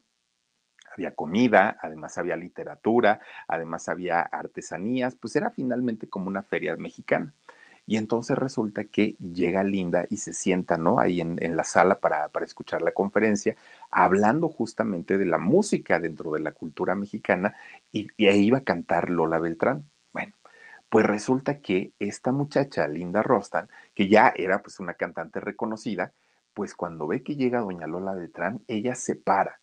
[0.93, 7.33] había comida, además había literatura, además había artesanías, pues era finalmente como una feria mexicana.
[7.85, 10.99] Y entonces resulta que llega Linda y se sienta, ¿no?
[10.99, 13.55] Ahí en, la sala para, escuchar la conferencia,
[13.91, 17.55] hablando justamente de la música dentro de la cultura mexicana
[17.91, 19.89] y, y ahí iba a cantar Lola Beltrán.
[20.13, 20.33] Bueno,
[20.89, 26.13] pues resulta que esta muchacha, Linda Rostan, que ya era pues una cantante reconocida,
[26.53, 29.62] pues cuando ve que llega doña Lola Beltrán, ella se para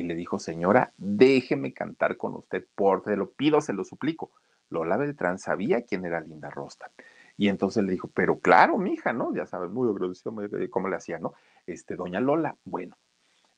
[0.00, 4.30] y le dijo, señora, déjeme cantar con usted, por se lo pido, se lo suplico.
[4.70, 6.90] Lola Beltrán sabía quién era Linda Rosta.
[7.36, 9.34] Y entonces le dijo, pero claro, mija, ¿no?
[9.34, 10.34] Ya sabes, muy agradecido,
[10.70, 11.34] cómo le hacía, ¿no?
[11.66, 12.96] Este, doña Lola, bueno,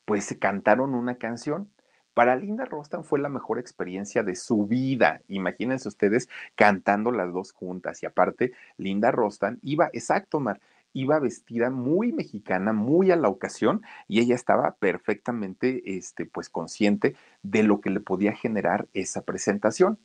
[0.04, 1.70] pues se cantaron una canción.
[2.12, 5.22] Para Linda Rostan fue la mejor experiencia de su vida.
[5.28, 8.02] Imagínense ustedes cantando las dos juntas.
[8.02, 10.60] Y aparte, Linda Rostan iba, exacto, Mar,
[10.92, 17.16] iba vestida muy mexicana, muy a la ocasión, y ella estaba perfectamente, este, pues, consciente
[17.42, 19.98] de lo que le podía generar esa presentación.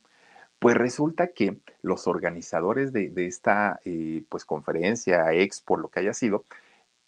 [0.58, 6.44] Pues resulta que los organizadores de, esta, eh, pues, conferencia, expo, lo que haya sido,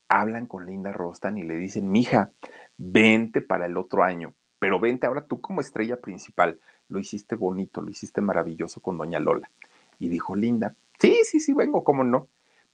[0.09, 2.33] hablan con Linda Rostan y le dicen, mija,
[2.77, 6.61] vente para el otro año, pero vente ahora tú como estrella principal.
[6.88, 9.51] Lo hiciste bonito, lo hiciste maravilloso con Doña Lola.
[9.99, 12.29] Y dijo Linda, sí, sí, sí, vengo, ¿cómo no?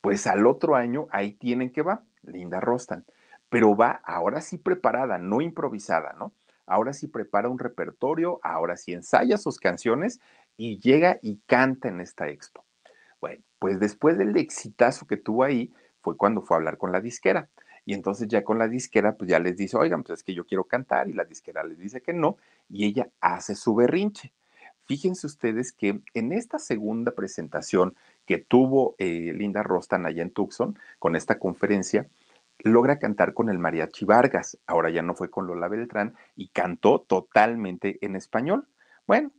[0.07, 3.05] Pues al otro año ahí tienen que va, Linda Rostan,
[3.49, 6.33] pero va ahora sí preparada, no improvisada, ¿no?
[6.65, 10.21] Ahora sí prepara un repertorio, ahora sí ensaya sus canciones
[10.57, 12.65] y llega y canta en esta expo.
[13.21, 17.01] Bueno, pues después del exitazo que tuvo ahí, fue cuando fue a hablar con la
[17.01, 17.49] disquera.
[17.85, 20.47] Y entonces ya con la disquera, pues ya les dice, oigan, pues es que yo
[20.47, 22.37] quiero cantar, y la disquera les dice que no,
[22.69, 24.33] y ella hace su berrinche.
[24.85, 27.97] fíjense ustedes que en esta segunda presentación
[28.27, 32.09] que tuvo eh, Linda Rostan allá en Tucson, con esta conferencia,
[32.59, 34.59] logra cantar con el Mariachi Vargas.
[34.67, 38.67] Ahora ya no fue con Lola Beltrán y cantó totalmente en español.
[39.07, 39.31] Bueno,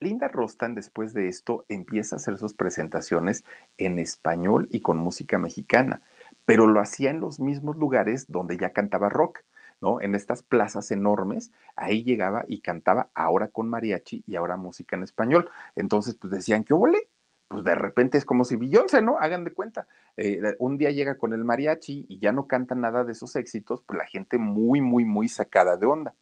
[0.00, 3.44] Linda Rostan después de esto empieza a hacer sus presentaciones
[3.76, 6.02] en español y con música mexicana,
[6.46, 9.40] pero lo hacía en los mismos lugares donde ya cantaba rock.
[9.82, 10.00] ¿no?
[10.02, 15.04] En estas plazas enormes, ahí llegaba y cantaba ahora con mariachi y ahora música en
[15.04, 15.48] español.
[15.74, 17.08] Entonces, pues decían, ¿qué ole?
[17.50, 19.18] Pues de repente es como si Beyoncé, ¿no?
[19.18, 19.88] Hagan de cuenta.
[20.16, 23.82] Eh, un día llega con el mariachi y ya no canta nada de esos éxitos,
[23.82, 26.14] pues la gente muy, muy, muy sacada de onda.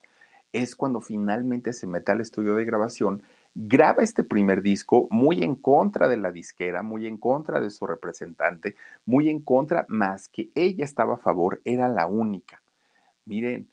[0.55, 3.23] Es cuando finalmente se mete al estudio de grabación
[3.55, 7.87] graba este primer disco muy en contra de la disquera, muy en contra de su
[7.87, 12.63] representante, muy en contra, más que ella estaba a favor, era la única.
[13.27, 13.69] Miren,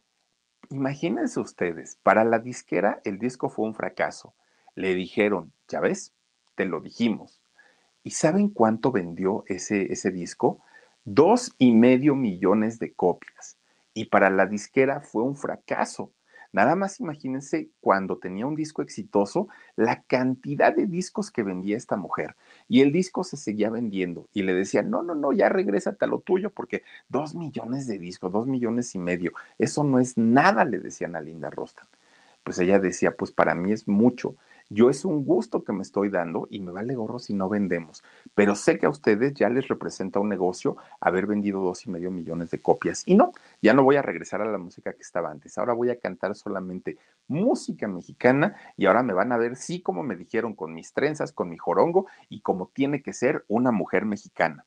[0.72, 4.34] imagínense ustedes, para la disquera el disco fue un fracaso.
[4.74, 6.14] Le dijeron, ya ves,
[6.56, 7.45] te lo dijimos.
[8.06, 10.60] ¿Y saben cuánto vendió ese, ese disco?
[11.06, 13.58] Dos y medio millones de copias.
[13.96, 16.12] Y para la disquera fue un fracaso.
[16.52, 21.98] Nada más imagínense cuando tenía un disco exitoso, la cantidad de discos que vendía esta
[21.98, 22.36] mujer.
[22.68, 24.30] Y el disco se seguía vendiendo.
[24.34, 27.98] Y le decían, no, no, no, ya regrésate a lo tuyo, porque dos millones de
[27.98, 31.88] discos, dos millones y medio, eso no es nada, le decían a Linda Rostan.
[32.44, 34.36] Pues ella decía, pues para mí es mucho.
[34.70, 38.04] Yo es un gusto que me estoy dando y me vale gorro si no vendemos,
[38.34, 42.10] pero sé que a ustedes ya les representa un negocio haber vendido dos y medio
[42.10, 43.04] millones de copias.
[43.06, 45.56] Y no, ya no voy a regresar a la música que estaba antes.
[45.60, 46.98] Ahora voy a cantar solamente
[47.28, 51.32] música mexicana y ahora me van a ver, sí, como me dijeron, con mis trenzas,
[51.32, 54.66] con mi jorongo y como tiene que ser una mujer mexicana.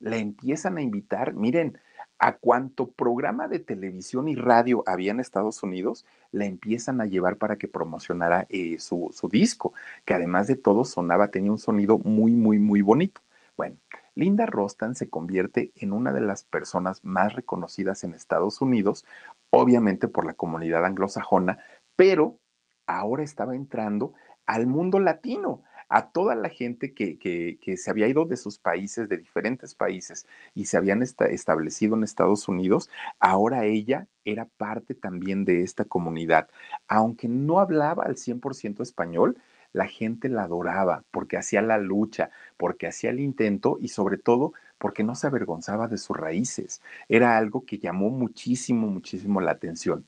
[0.00, 1.78] Le empiezan a invitar, miren,
[2.20, 7.36] a cuánto programa de televisión y radio había en Estados Unidos, la empiezan a llevar
[7.36, 9.72] para que promocionara eh, su, su, disco,
[10.04, 13.22] que además de todo sonaba, tenía un sonido muy, muy, muy bonito.
[13.56, 13.76] Bueno,
[14.14, 19.06] Linda Rostan se convierte en una de las personas más reconocidas en Estados Unidos,
[19.48, 21.58] obviamente por la comunidad anglosajona,
[21.96, 22.38] pero
[22.86, 24.12] ahora estaba entrando
[24.44, 29.08] al mundo latino a toda la gente que, que, se había ido de sus países,
[29.08, 30.24] de diferentes países,
[30.54, 32.88] y se habían establecido en Estados Unidos,
[33.18, 36.48] ahora ella era parte también de esta comunidad.
[36.86, 39.36] Aunque no hablaba al 100% español,
[39.72, 44.52] la gente la adoraba porque hacía la lucha, porque hacía el intento y sobre todo
[44.78, 46.80] porque no se avergonzaba de sus raíces.
[47.08, 50.06] Era algo que llamó muchísimo, muchísimo la atención.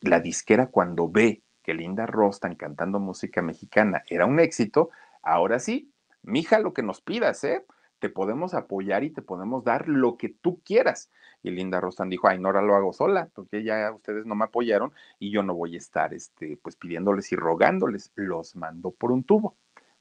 [0.00, 4.88] La disquera cuando ve que Linda Rostan cantando música mexicana era un éxito,
[5.20, 5.92] ahora sí,
[6.22, 7.62] mija, lo que nos pidas, ¿eh?
[7.98, 11.10] Te podemos apoyar y te podemos dar lo que tú quieras.
[11.42, 14.46] Y Linda Rostan dijo, ay, no, ahora lo hago sola, porque ya ustedes no me
[14.46, 18.12] apoyaron y yo no voy a estar, este, pues pidiéndoles y rogándoles.
[18.14, 19.54] Los mando por un tubo.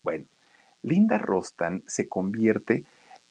[0.03, 0.23] Bueno,
[0.83, 2.85] Linda Rostan se convierte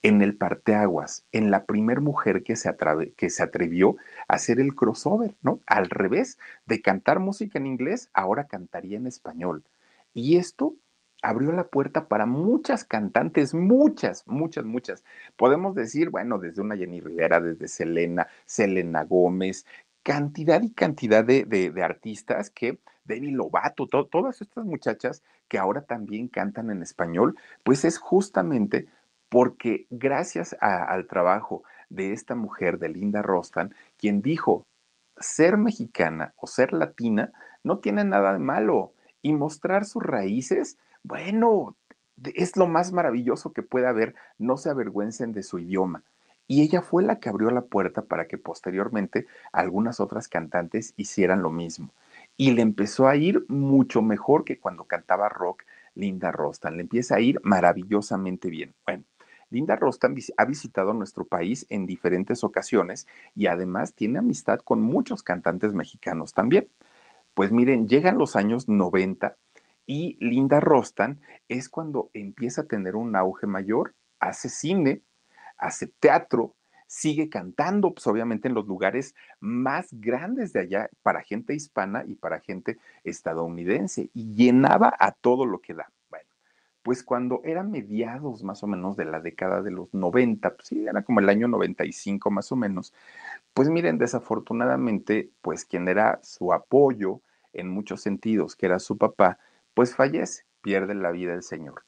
[0.07, 2.73] en el parteaguas, en la primer mujer que se,
[3.17, 3.97] que se atrevió
[4.29, 5.59] a hacer el crossover, ¿no?
[5.67, 9.65] Al revés, de cantar música en inglés, ahora cantaría en español.
[10.15, 10.77] Y esto
[11.23, 15.05] abrió la puerta para muchas cantantes, muchas, muchas, muchas.
[15.35, 19.67] Podemos decir, bueno, desde una Jenny Rivera, desde Selena, Selena Gómez,
[20.05, 26.29] cantidad y cantidad de, de, artistas que, Demi Lovato, todas estas muchachas que ahora también
[26.29, 28.87] cantan en español, pues es justamente
[29.29, 34.67] porque gracias al trabajo de esta mujer, de Linda Rostan, quien dijo,
[35.19, 37.33] ser mexicana o ser latina
[37.65, 41.77] no tiene nada de malo y mostrar sus raíces, bueno,
[42.35, 46.05] es lo más maravilloso que puede haber, no se avergüencen de su idioma.
[46.49, 51.43] Y ella fue la que abrió la puerta para que posteriormente algunas otras cantantes hicieran
[51.43, 51.93] lo mismo.
[52.37, 55.65] Y le empezó a ir mucho mejor que cuando cantaba rock
[55.97, 56.77] Linda Rostan.
[56.77, 58.75] Le empieza a ir maravillosamente bien.
[58.85, 59.03] Bueno,
[59.57, 65.23] Linda Rostan ha visitado nuestro país en diferentes ocasiones y además tiene amistad con muchos
[65.23, 66.69] cantantes mexicanos también.
[67.33, 69.35] Pues miren, llegan los años 90
[69.87, 75.01] y Linda Rostan es cuando empieza a tener un auge mayor, hace cine,
[75.57, 76.55] hace teatro,
[76.87, 82.17] sigue cantando, pues obviamente en los lugares más grandes de allá para gente hispana y
[82.17, 85.91] para gente estadounidense y llenaba a todo lo que da
[86.87, 90.87] pues cuando era mediados más o menos de la década de los 90, pues sí,
[90.87, 92.95] era como el año 95 más o menos,
[93.55, 97.23] pues miren, desafortunadamente, pues quien era su apoyo
[97.53, 99.41] en muchos sentidos, que era su papá,
[99.75, 101.83] pues fallece, pierde la vida el señor.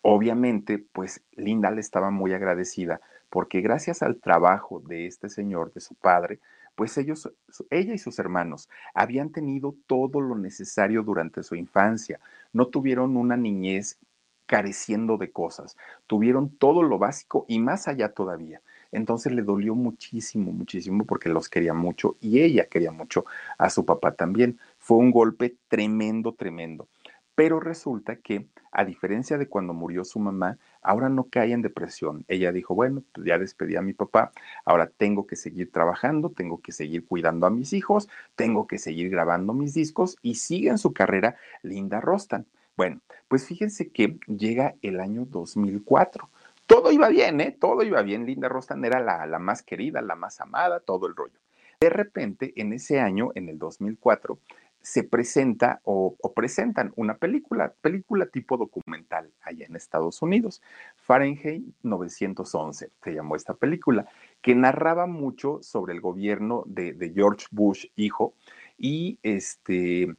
[0.00, 5.82] Obviamente, pues Linda le estaba muy agradecida porque gracias al trabajo de este señor, de
[5.82, 6.40] su padre,
[6.74, 7.30] pues ellos,
[7.68, 12.18] ella y sus hermanos habían tenido todo lo necesario durante su infancia,
[12.54, 13.98] no tuvieron una niñez
[14.46, 15.76] careciendo de cosas,
[16.06, 18.62] tuvieron todo lo básico y más allá todavía.
[18.92, 23.24] Entonces le dolió muchísimo, muchísimo porque los quería mucho y ella quería mucho
[23.58, 24.58] a su papá también.
[24.78, 26.88] Fue un golpe tremendo, tremendo.
[27.34, 32.24] Pero resulta que, a diferencia de cuando murió su mamá, ahora no cae en depresión.
[32.28, 34.32] Ella dijo, bueno, pues ya despedí a mi papá,
[34.64, 39.10] ahora tengo que seguir trabajando, tengo que seguir cuidando a mis hijos, tengo que seguir
[39.10, 42.46] grabando mis discos y sigue en su carrera Linda Rostan.
[42.76, 46.28] Bueno, pues fíjense que llega el año 2004.
[46.66, 47.56] Todo iba bien, ¿eh?
[47.58, 48.26] Todo iba bien.
[48.26, 51.38] Linda Rostan era la, la más querida, la más amada, todo el rollo.
[51.80, 54.38] De repente, en ese año, en el 2004,
[54.86, 60.62] se presenta o, presentan una película, película tipo documental allá en Estados Unidos.
[60.94, 64.06] Fahrenheit 911 se llamó esta película,
[64.40, 68.34] que narraba mucho sobre el gobierno de, George Bush, hijo,
[68.78, 70.14] y este,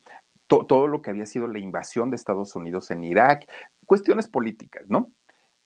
[0.48, 3.50] todo lo que había sido la invasión de Estados Unidos en Irak,
[3.86, 5.12] cuestiones políticas, ¿no?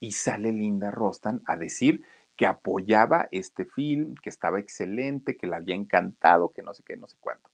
[0.00, 2.02] Y sale Linda Rostan a decir
[2.36, 6.96] que apoyaba este film, que estaba excelente, que le había encantado, que no sé qué,
[6.96, 7.52] no sé cuánto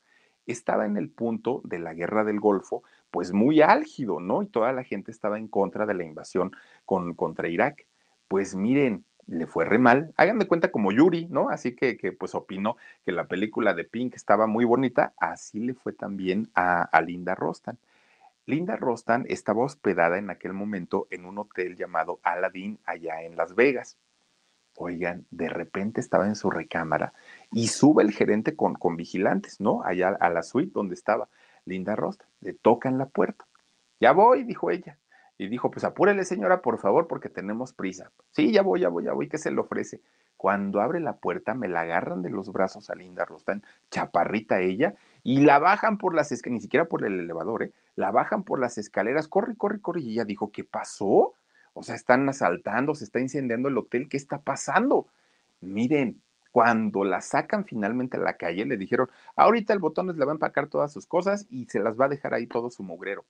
[0.52, 4.42] estaba en el punto de la guerra del Golfo, pues muy álgido, ¿no?
[4.42, 6.52] Y toda la gente estaba en contra de la invasión
[6.84, 7.86] con, contra Irak.
[8.28, 10.12] Pues miren, le fue re mal.
[10.16, 11.50] Hagan de cuenta como Yuri, ¿no?
[11.50, 15.12] Así que, que, pues opinó que la película de Pink estaba muy bonita.
[15.18, 17.78] Así le fue también a, a Linda Rostan.
[18.46, 23.54] Linda Rostan estaba hospedada en aquel momento en un hotel llamado Aladdin allá en Las
[23.54, 23.98] Vegas.
[24.76, 27.12] Oigan, de repente estaba en su recámara
[27.52, 29.82] y sube el gerente con, con vigilantes, ¿no?
[29.84, 31.28] Allá a la suite donde estaba
[31.66, 32.24] Linda Rosta.
[32.40, 33.44] Le tocan la puerta.
[34.00, 34.96] Ya voy, dijo ella.
[35.38, 38.10] Y dijo, pues apúrele señora, por favor, porque tenemos prisa.
[38.32, 40.00] Sí, ya voy, ya voy, ya voy, ¿qué se le ofrece?
[40.36, 44.96] Cuando abre la puerta, me la agarran de los brazos a Linda Rostan, chaparrita ella,
[45.22, 47.72] y la bajan por las escaleras, ni siquiera por el elevador, ¿eh?
[47.94, 50.00] La bajan por las escaleras, corre, corre, corre.
[50.00, 51.34] Y ella dijo, ¿qué pasó?
[51.72, 55.06] O sea, están asaltando, se está incendiando el hotel, ¿qué está pasando?
[55.60, 56.20] Miren,
[56.50, 60.34] cuando la sacan finalmente a la calle, le dijeron, ahorita el botón le va a
[60.34, 63.24] empacar todas sus cosas y se las va a dejar ahí todo su mugrero.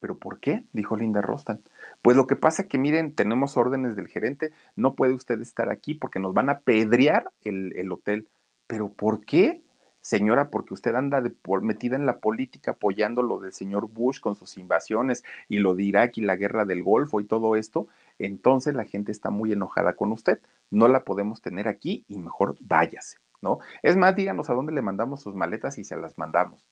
[0.00, 0.64] ¿Pero por qué?
[0.72, 1.60] dijo Linda Rostan.
[2.02, 5.94] Pues lo que pasa que, miren, tenemos órdenes del gerente, no puede usted estar aquí
[5.94, 8.28] porque nos van a pedrear el, el hotel.
[8.66, 9.62] ¿Pero por qué?
[10.00, 14.34] señora, porque usted anda de, metida en la política apoyando lo del señor Bush con
[14.34, 17.88] sus invasiones y lo de Irak y la guerra del Golfo y todo esto,
[18.18, 20.40] entonces la gente está muy enojada con usted.
[20.70, 23.58] No la podemos tener aquí y mejor váyase, ¿no?
[23.82, 26.64] Es más, díganos a dónde le mandamos sus maletas y se las mandamos.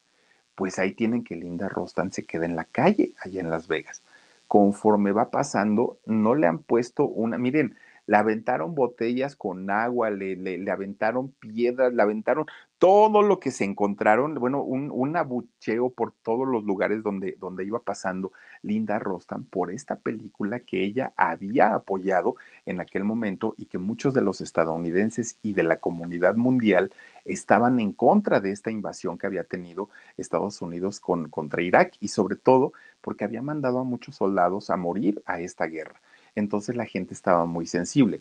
[0.59, 4.03] Pues ahí tienen que Linda Rostan se queda en la calle, allá en Las Vegas.
[4.49, 7.77] Conforme va pasando, no le han puesto una, miren,
[8.09, 12.47] le aventaron botellas con agua, le, le, aventaron piedras, le aventaron
[12.79, 17.67] todo lo que se encontraron, bueno, un, un, abucheo por todos los lugares donde, donde
[17.67, 18.33] iba pasando
[18.63, 24.15] Linda Rostan por esta película que ella había apoyado en aquel momento y que muchos
[24.15, 26.91] de los estadounidenses y de la comunidad mundial
[27.27, 32.09] estaban en contra de esta invasión que había tenido Estados Unidos con, contra Irak y
[32.09, 36.01] sobre todo porque había mandado a muchos soldados a morir a esta guerra
[36.39, 38.21] entonces la gente estaba muy sensible.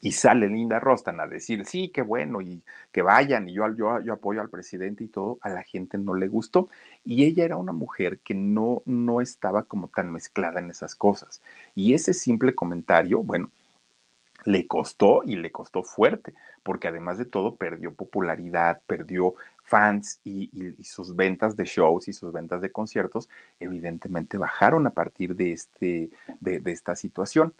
[0.00, 4.00] y sale Linda Rostan a decir, sí, qué bueno, y que vayan, y yo, yo,
[4.00, 6.68] yo apoyo al presidente y todo, a la gente no le gustó.
[7.04, 11.42] Y ella era una mujer que no, no estaba como tan mezclada en esas cosas.
[11.74, 13.50] Y ese simple comentario, bueno,
[14.46, 16.32] le costó y le costó fuerte,
[16.62, 19.34] porque además de todo perdió popularidad, perdió
[19.64, 20.50] fans y,
[20.82, 23.28] sus ventas de shows y sus ventas de conciertos
[23.60, 27.54] evidentemente bajaron a partir de, este, de esta situación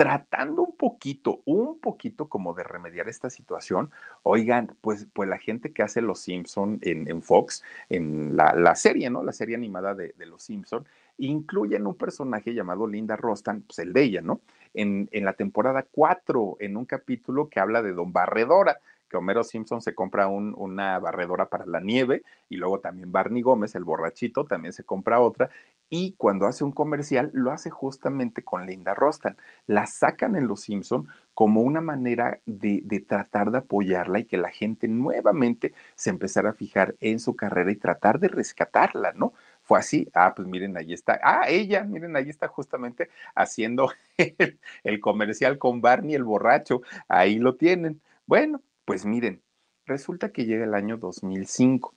[0.00, 3.90] tratando un poquito, un poquito como de remediar esta situación,
[4.22, 9.22] oigan, pues, pues la gente que hace Los Simpson en, Fox, en la, serie, ¿no?
[9.22, 10.86] La serie animada de, Los Simpson,
[11.18, 14.40] incluyen un personaje llamado Linda Rostan, pues el de ella, ¿no?
[14.72, 18.78] En, en la temporada 4, en un capítulo que habla de Don Barredora,
[19.10, 23.74] que Homero Simpson se compra una barredora para la nieve y luego también Barney Gómez,
[23.74, 25.50] el borrachito, también se compra otra
[25.90, 29.36] y cuando hace un comercial lo hace justamente con Linda Rostan.
[29.66, 34.50] La sacan en Los Simpson como una manera de, tratar de apoyarla y que la
[34.50, 39.34] gente nuevamente se empezara a fijar en su carrera y tratar de rescatarla, ¿no?
[39.62, 44.60] Fue así, ah, pues miren, ahí está, ah, ella, miren, ahí está justamente haciendo el,
[44.84, 48.00] el comercial con Barney el borracho, ahí lo tienen.
[48.26, 49.42] Bueno, pues miren,
[49.86, 51.94] resulta que llega el año 2005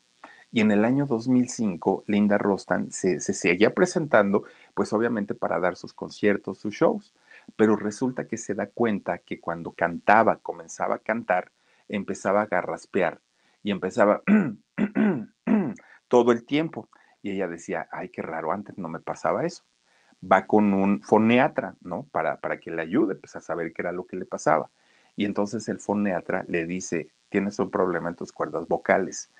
[0.53, 4.43] y en el año 2005, Linda Rostan se, seguía presentando,
[4.75, 7.15] pues obviamente para dar sus conciertos, sus shows.
[7.55, 11.51] Pero resulta que se da cuenta que cuando cantaba, comenzaba a cantar,
[11.89, 13.19] empezaba a garraspear
[13.63, 14.21] y empezaba
[16.07, 16.87] todo el tiempo.
[17.23, 19.63] Y ella decía, ay, qué raro, antes no me pasaba eso.
[20.23, 22.03] Va con un foneatra, ¿no?
[22.11, 24.69] Para, para que le ayude pues, a saber qué era lo que le pasaba.
[25.15, 29.31] Y entonces el foneatra le dice, tienes un problema en tus cuerdas vocales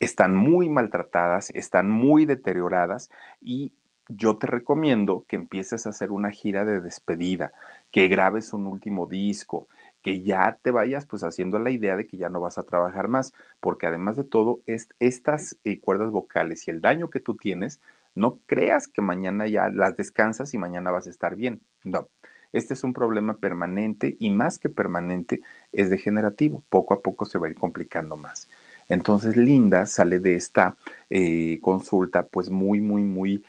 [0.00, 3.72] están muy maltratadas, están muy deterioradas y
[4.08, 7.52] yo te recomiendo que empieces a hacer una gira de despedida,
[7.92, 9.68] que grabes un último disco,
[10.02, 13.08] que ya te vayas pues haciendo la idea de que ya no vas a trabajar
[13.08, 17.80] más, porque además de todo, estas eh, cuerdas vocales y el daño que tú tienes,
[18.14, 21.60] no creas que mañana ya las descansas y mañana vas a estar bien.
[21.84, 22.08] No,
[22.52, 25.40] este es un problema permanente y más que permanente
[25.72, 26.64] es degenerativo.
[26.68, 28.48] Poco a poco se va a ir complicando más.
[28.90, 30.76] Entonces Linda sale de esta
[31.08, 33.44] eh, consulta pues muy, muy, muy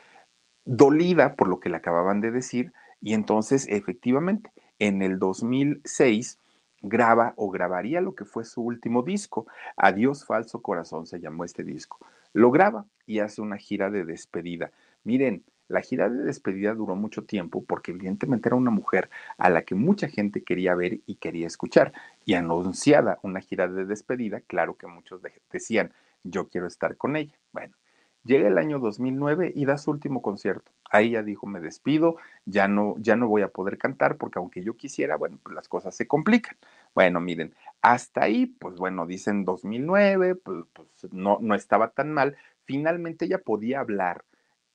[0.64, 2.72] dolida por lo que le acababan de decir
[3.02, 6.38] y entonces efectivamente en el 2006
[6.84, 9.48] graba o grabaría lo que fue su último disco.
[9.76, 11.98] Adiós falso corazón se llamó este disco.
[12.34, 14.72] Lo graba y hace una gira de despedida.
[15.04, 19.64] Miren, la gira de despedida duró mucho tiempo porque evidentemente era una mujer a la
[19.64, 21.94] que mucha gente quería ver y quería escuchar.
[22.26, 25.94] Y anunciada una gira de despedida, claro que muchos decían,
[26.24, 27.34] yo quiero estar con ella.
[27.52, 27.76] Bueno,
[28.24, 30.72] llega el año 2009 y da su último concierto.
[30.90, 34.64] Ahí ya dijo, me despido, ya no, ya no voy a poder cantar porque aunque
[34.64, 36.58] yo quisiera, bueno, pues las cosas se complican.
[36.94, 42.36] Bueno, miren, hasta ahí, pues bueno, dicen 2009, pues, pues no, no estaba tan mal.
[42.66, 44.26] Finalmente ella podía hablar,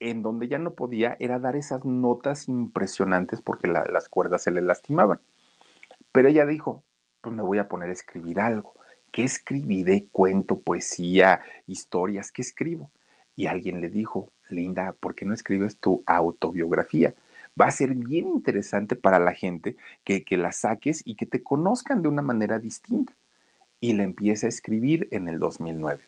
[0.00, 4.62] en donde ya no podía era dar esas notas impresionantes porque las cuerdas se le
[4.62, 5.20] lastimaban.
[6.12, 6.82] Pero ella dijo,
[7.20, 8.74] pues me voy a poner a escribir algo.
[9.10, 10.06] ¿Qué escribiré?
[10.12, 12.90] Cuento, poesía, historias, ¿qué escribo?
[13.34, 17.14] Y alguien le dijo, Linda, ¿por qué no escribes tu autobiografía?
[17.60, 21.42] Va a ser bien interesante para la gente que, que la saques y que te
[21.42, 23.14] conozcan de una manera distinta.
[23.80, 26.02] Y la empieza a escribir en el 2009.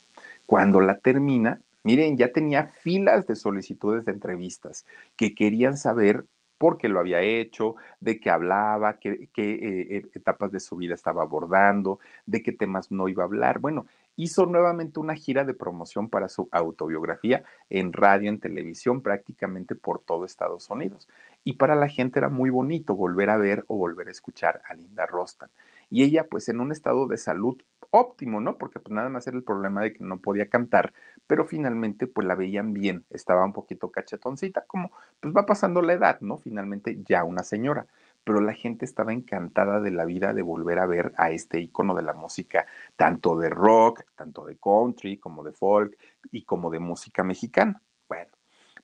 [0.47, 4.85] Cuando la termina, Miren, ya tenía filas de solicitudes de entrevistas
[5.17, 6.25] que querían saber
[6.59, 10.95] por qué lo había hecho, de qué hablaba, qué, eh, eh, etapas de su vida
[10.95, 13.61] estaba abordando, de qué temas no iba a hablar.
[13.61, 19.77] Bueno, hizo nuevamente una gira de promoción para su autobiografía en radio, en televisión, prácticamente
[19.77, 21.09] por todo Estados Unidos.
[21.45, 24.75] Y para la gente era muy bonito volver a ver o volver a escuchar a
[24.75, 25.51] Linda Rostan.
[25.91, 27.57] Y ella, pues en un estado de salud
[27.91, 28.59] óptimo, ¿no?
[28.59, 30.93] Porque pues nada más era el problema de que no podía cantar,
[31.29, 35.93] pero finalmente pues la veían bien, estaba un poquito cachetoncita, como pues va pasando la
[35.93, 36.39] edad, ¿no?
[36.39, 37.87] Finalmente ya una señora,
[38.25, 41.95] pero la gente estaba encantada de la vida de volver a ver a este icono
[41.95, 42.67] de la música,
[42.97, 45.97] tanto de rock, tanto de country, como de folk
[46.33, 47.83] y como de música mexicana.
[48.09, 48.33] Bueno,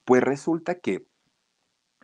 [0.04, 1.06] pues resulta que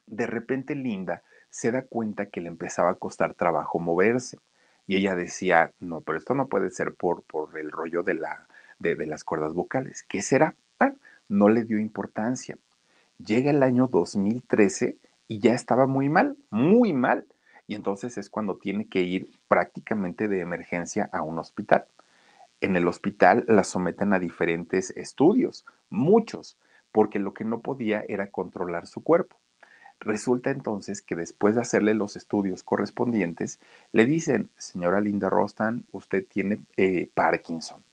[0.07, 4.39] de repente Linda se da cuenta que le empezaba a costar trabajo moverse
[4.87, 8.49] y ella decía, no, pero esto no puede ser por, por el rollo de, la,
[8.81, 10.05] de, las cuerdas vocales.
[10.09, 10.57] ¿Qué será?
[10.79, 10.97] Bueno,
[11.29, 12.59] no le dio importancia.
[13.25, 14.97] Llega el año 2013
[15.29, 17.27] y ya estaba muy mal, muy mal.
[17.67, 21.85] Y entonces es cuando tiene que ir prácticamente de emergencia a un hospital.
[22.61, 26.59] En el hospital la someten a diferentes estudios, muchos,
[26.91, 29.37] porque lo que no podía era controlar su cuerpo.
[30.01, 33.61] Resulta entonces que después de hacerle los estudios correspondientes,
[33.93, 37.85] le dicen, señora Linda Rostan, usted tiene eh, Parkinson.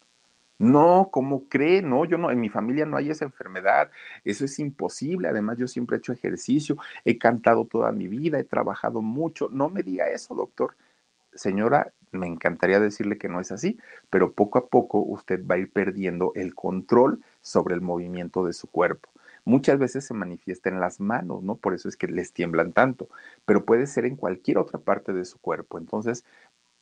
[0.59, 1.83] No, ¿cómo cree?
[1.83, 3.91] No, yo no, en mi familia no hay esa enfermedad,
[4.23, 5.27] eso es imposible.
[5.27, 9.49] Además, yo siempre he hecho ejercicio, he cantado toda mi vida, he trabajado mucho.
[9.51, 10.75] No me diga eso, doctor.
[11.33, 13.79] Señora, me encantaría decirle que no es así,
[14.09, 18.53] pero poco a poco usted va a ir perdiendo el control sobre el movimiento de
[18.53, 19.09] su cuerpo.
[19.45, 21.55] Muchas veces se manifiesta en las manos, ¿no?
[21.55, 23.09] Por eso es que les tiemblan tanto,
[23.45, 25.77] pero puede ser en cualquier otra parte de su cuerpo.
[25.79, 26.25] Entonces,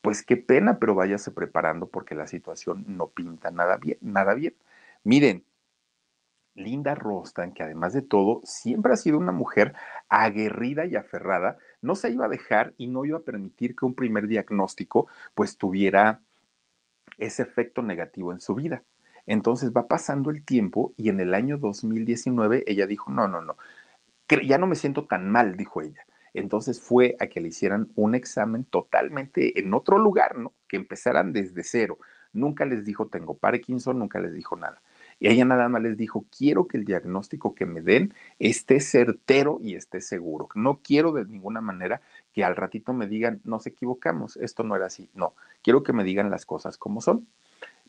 [0.05, 4.53] pues qué pena, pero váyase preparando porque la situación no pinta nada bien, nada bien.
[5.03, 5.43] Miren,
[6.53, 9.73] Linda Rostan, que además de todo siempre ha sido una mujer
[10.07, 13.95] aguerrida y aferrada, no se iba a dejar y no iba a permitir que un
[13.95, 16.21] primer diagnóstico pues tuviera
[17.17, 18.83] ese efecto negativo en su vida.
[19.25, 23.57] Entonces va pasando el tiempo y en el año 2019 ella dijo, no, no, no,
[24.45, 26.05] ya no me siento tan mal, dijo ella.
[26.35, 30.53] Entonces fue a que le hicieran un examen totalmente en otro lugar, ¿no?
[30.67, 31.97] Que empezaran desde cero.
[32.33, 34.81] Nunca les dijo, tengo Parkinson, nunca les dijo nada.
[35.19, 39.59] Y ella nada más les dijo, quiero que el diagnóstico que me den esté certero
[39.61, 40.49] y esté seguro.
[40.55, 42.01] No quiero de ninguna manera
[42.33, 45.09] que al ratito me digan, nos equivocamos, esto no era así.
[45.13, 45.33] No,
[45.63, 47.27] quiero que me digan las cosas como son.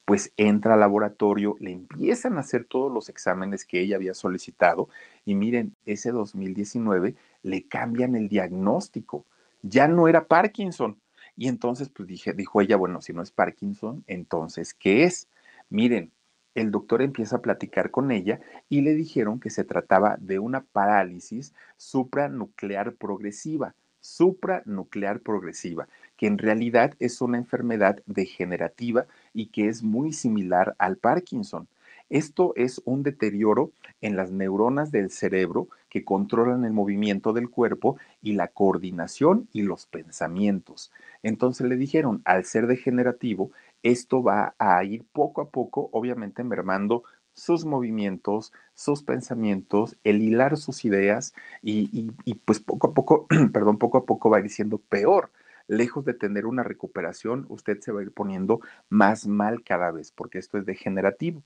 [0.04, 4.88] Pues entra al laboratorio, le empiezan a hacer todos los exámenes que ella había solicitado
[5.24, 7.16] y miren, ese 2019
[7.46, 9.24] le cambian el diagnóstico.
[9.62, 10.98] Ya no era Parkinson.
[11.36, 15.28] Y entonces, pues dije, dijo ella, bueno, si no es Parkinson, entonces, ¿qué es?
[15.68, 16.10] Miren,
[16.54, 20.62] el doctor empieza a platicar con ella y le dijeron que se trataba de una
[20.64, 29.82] parálisis supranuclear progresiva, supranuclear progresiva, que en realidad es una enfermedad degenerativa y que es
[29.82, 31.68] muy similar al Parkinson.
[32.08, 37.96] Esto es un deterioro en las neuronas del cerebro que controlan el movimiento del cuerpo
[38.22, 40.92] y la coordinación y los pensamientos.
[41.24, 43.50] Entonces le dijeron, al ser degenerativo,
[43.82, 47.02] esto va a ir poco a poco, obviamente mermando
[47.34, 52.12] sus movimientos, sus pensamientos, el hilar sus ideas y,
[52.44, 55.30] pues poco a poco, perdón, poco a poco va a ir siendo peor.
[55.68, 60.12] Lejos de tener una recuperación, usted se va a ir poniendo más mal cada vez,
[60.12, 61.42] porque esto es degenerativo.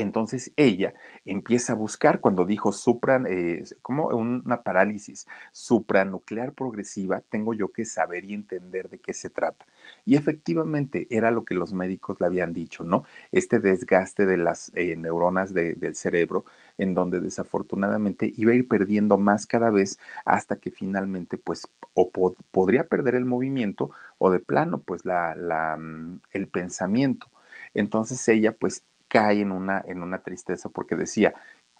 [0.00, 0.94] Entonces ella
[1.24, 7.84] empieza a buscar cuando dijo supra, eh, como una parálisis supranuclear progresiva, tengo yo que
[7.84, 9.66] saber y entender de qué se trata.
[10.04, 13.04] Y efectivamente era lo que los médicos le habían dicho, ¿no?
[13.32, 16.44] Este desgaste de las eh, neuronas del cerebro,
[16.78, 22.10] en donde desafortunadamente iba a ir perdiendo más cada vez hasta que finalmente, pues, o
[22.50, 27.26] podría perder el movimiento o de plano, pues, la, la, mm, el pensamiento.
[27.74, 31.34] Entonces ella, pues, cae en una, en una tristeza porque decía,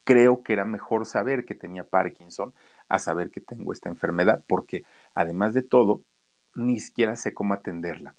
[0.04, 2.52] creo que era mejor saber que tenía Parkinson
[2.88, 6.02] a saber que tengo esta enfermedad, porque además de todo,
[6.54, 8.16] ni siquiera sé cómo atenderla.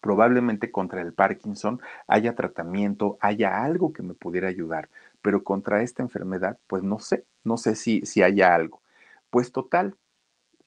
[0.00, 4.90] Probablemente contra el Parkinson haya tratamiento, haya algo que me pudiera ayudar,
[5.22, 8.82] pero contra esta enfermedad, pues no sé, no sé si, si haya algo.
[9.30, 9.96] Pues total,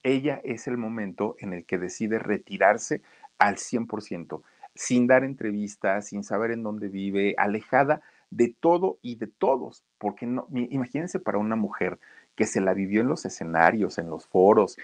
[0.01, 3.03] ella es el momento en el que decide retirarse
[3.37, 4.41] al 100%
[4.75, 10.25] sin dar entrevistas, sin saber en dónde vive, alejada de todo y de todos, porque
[10.25, 11.99] no, imagínense para una mujer
[12.35, 14.77] que se la vivió en los escenarios, en los foros,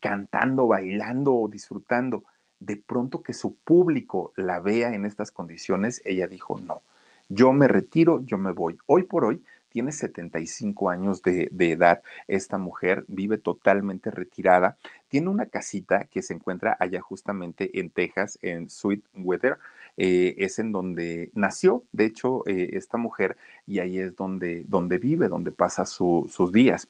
[0.00, 2.24] cantando, bailando o disfrutando,
[2.60, 6.82] de pronto que su público la vea en estas condiciones, ella dijo, no,
[7.28, 8.76] yo me retiro, yo me voy.
[8.86, 9.42] Hoy por hoy
[9.74, 12.00] tiene 75 años de, edad.
[12.28, 14.78] Esta mujer vive totalmente retirada.
[15.08, 19.58] Tiene una casita que se encuentra allá justamente en Texas, en Sweet Weather.
[19.96, 24.98] Eh, es en donde nació, de hecho, eh, esta mujer, y ahí es donde, donde
[24.98, 26.86] vive, donde pasa sus días.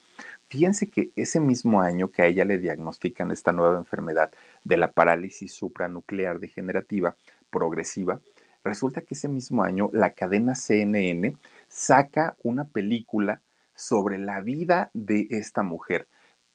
[0.49, 4.31] Fíjense que ese mismo año que a ella le diagnostican esta nueva enfermedad
[4.63, 7.17] de la parálisis supranuclear degenerativa
[7.49, 8.21] progresiva,
[8.63, 11.35] resulta que ese mismo año la cadena CNN
[11.75, 13.43] saca una película
[13.75, 16.07] sobre la vida de esta mujer.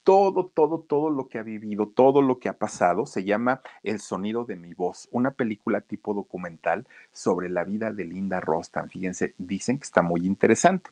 [0.04, 4.00] Todo, todo, todo lo que ha vivido, todo lo que ha pasado, se llama El
[4.00, 8.90] sonido de mi voz, una película tipo documental sobre la vida de Linda Rostan.
[8.90, 10.90] Fíjense, dicen que está muy interesante.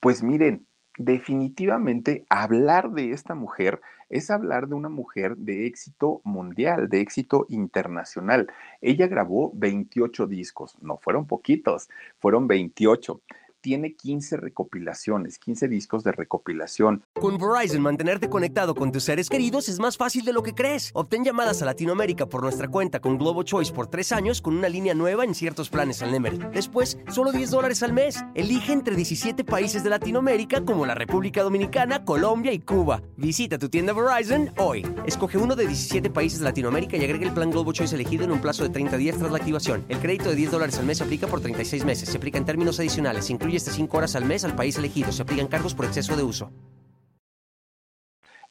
[0.00, 0.66] Pues miren,
[0.98, 7.46] definitivamente hablar de esta mujer es hablar de una mujer de éxito mundial, de éxito
[7.48, 8.46] internacional.
[8.80, 11.88] Ella grabó 28 discos, no fueron poquitos,
[12.18, 13.20] fueron 28
[13.66, 17.02] tiene 15 recopilaciones, 15 discos de recopilación.
[17.20, 20.92] Con Verizon, mantenerte conectado con tus seres queridos es más fácil de lo que crees.
[20.94, 24.68] Obtén llamadas a Latinoamérica por nuestra cuenta con Globo Choice por tres años con una
[24.68, 26.38] línea nueva en ciertos planes al Nemery.
[26.52, 28.24] Después, solo 10 dólares al mes.
[28.36, 33.02] Elige entre 17 países de Latinoamérica como la República Dominicana, Colombia y Cuba.
[33.16, 34.86] Visita tu tienda Verizon hoy.
[35.06, 38.30] Escoge uno de 17 países de Latinoamérica y agrega el plan Globo Choice elegido en
[38.30, 39.84] un plazo de 30 días tras la activación.
[39.88, 42.08] El crédito de 10 dólares al mes se aplica por 36 meses.
[42.08, 43.28] Se aplica en términos adicionales.
[43.28, 45.12] incluye hasta 5 horas al mes al país elegido.
[45.12, 46.50] Se aplican cargos por exceso de uso.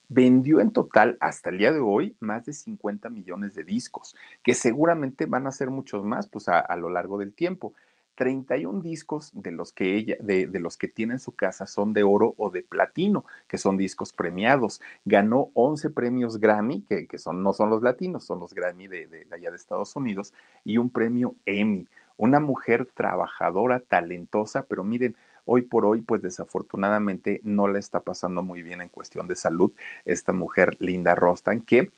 [0.08, 4.54] Vendió en total hasta el día de hoy más de 50 millones de discos, que
[4.54, 7.74] seguramente van a ser muchos más pues, a, lo largo del tiempo.
[8.16, 12.04] 31 discos de los que ella, de, los que tiene en su casa son de
[12.04, 14.80] oro o de platino, que son discos premiados.
[15.04, 19.28] Ganó 11 premios Grammy, que, son, no son los latinos, son los Grammy de, de,
[19.32, 20.34] allá de Estados Unidos,
[20.64, 21.88] y un premio Emmy.
[22.18, 25.16] Una mujer trabajadora, talentosa, pero miren,
[25.48, 29.72] Hoy por hoy, pues desafortunadamente no le está pasando muy bien en cuestión de salud
[30.04, 31.92] esta mujer Linda Rostan, que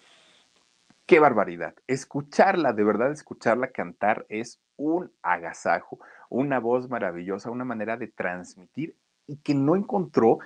[1.05, 1.74] qué barbaridad.
[1.88, 5.97] Escucharla, de verdad escucharla cantar es un agasajo,
[6.30, 8.95] una voz maravillosa, una manera de transmitir
[9.28, 10.39] y que no encontró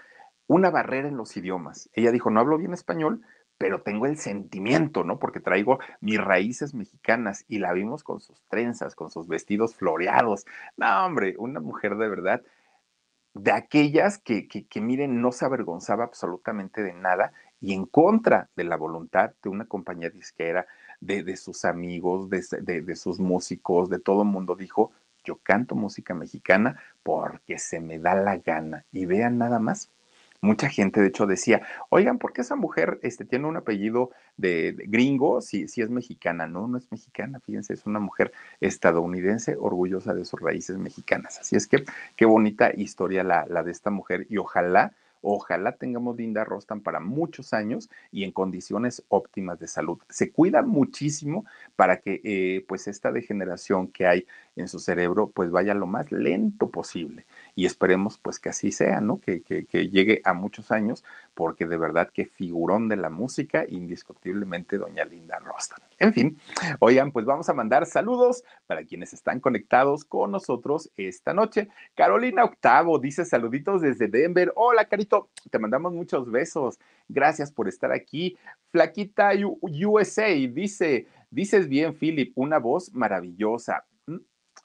[0.46, 1.90] una barrera en los idiomas.
[1.94, 3.22] Ella dijo, no hablo bien español,
[3.62, 5.20] pero tengo el sentimiento, ¿no?
[5.20, 10.48] Porque traigo mis raíces mexicanas y la vimos con sus trenzas, con sus vestidos floreados.
[10.78, 12.42] No, hombre, una mujer de verdad,
[13.36, 18.64] de aquellas que, que, miren, no se avergonzaba absolutamente de nada y en contra de
[18.64, 20.66] la voluntad de una compañía disquera,
[21.00, 24.92] de, de sus amigos, de, de, de sus músicos, de todo el mundo, dijo,
[25.24, 28.86] yo canto música mexicana porque se me da la gana.
[28.92, 29.92] Y vean nada más,
[30.42, 34.76] mucha gente de hecho decía, oigan, ¿por qué esa mujer este, tiene un apellido de,
[34.88, 36.48] gringo si, si, es mexicana?
[36.48, 41.40] No, no es mexicana, fíjense, es una mujer estadounidense orgullosa de sus raíces mexicanas.
[41.40, 41.86] Así es que
[42.16, 47.00] qué bonita historia la, la de esta mujer y ojalá Ojalá tengamos Linda Rostan para
[47.00, 50.00] muchos años y en condiciones óptimas de salud.
[50.10, 54.26] Se cuida muchísimo para que eh, pues esta degeneración que hay
[54.56, 57.26] en su cerebro pues vaya lo más lento posible
[57.56, 59.20] y esperemos pues que así sea, ¿no?
[59.20, 64.78] Que, que, llegue a muchos años, porque de verdad que figurón de la música, indiscutiblemente
[64.78, 65.80] doña Linda Rostan.
[66.00, 66.38] En fin,
[66.80, 71.70] oigan, pues vamos a mandar saludos para quienes están conectados con nosotros esta noche.
[71.96, 74.52] Carolina Octavo dice saluditos desde Denver.
[74.56, 76.80] Hola, Carito, te mandamos muchos besos.
[77.08, 78.38] Gracias por estar aquí.
[78.72, 79.32] Flaquita
[79.62, 83.86] USA dice, dices bien, Philip, una voz maravillosa.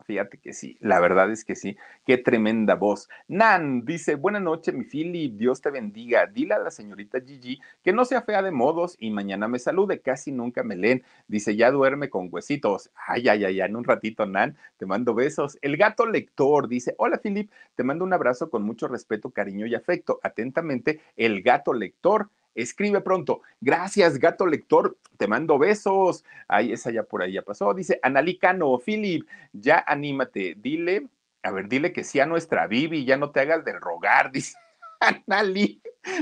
[0.07, 1.77] Fíjate que sí, la verdad es que sí.
[2.07, 3.09] Qué tremenda voz.
[3.27, 6.27] Nan dice, buena noche, mi Philip, Dios te bendiga.
[6.27, 10.01] Dile a la señorita Gigi que no sea fea de modos y mañana me salude,
[10.01, 11.03] casi nunca me leen.
[11.27, 12.91] Dice, ya duerme con huesitos.
[12.95, 15.59] Ay, ay, ay, en un ratito, Nan, te mando besos.
[15.61, 19.75] El gato lector dice, hola, Philip, te mando un abrazo con mucho respeto, cariño y
[19.75, 20.21] afecto.
[20.23, 22.31] Atentamente, el gato lector.
[22.57, 23.43] Escribe pronto.
[23.61, 24.97] Gracias, gato lector.
[25.19, 26.25] Te mando besos.
[26.49, 27.73] Ahí, esa ya por ahí ya pasó.
[27.75, 30.57] Dice Analicano, Philip, ya anímate.
[30.59, 31.09] Dile,
[31.43, 34.33] a ver, dile que sí a nuestra Bibi, ya no te hagas del rogar.
[34.33, 34.57] Dice
[35.01, 35.81] Anali.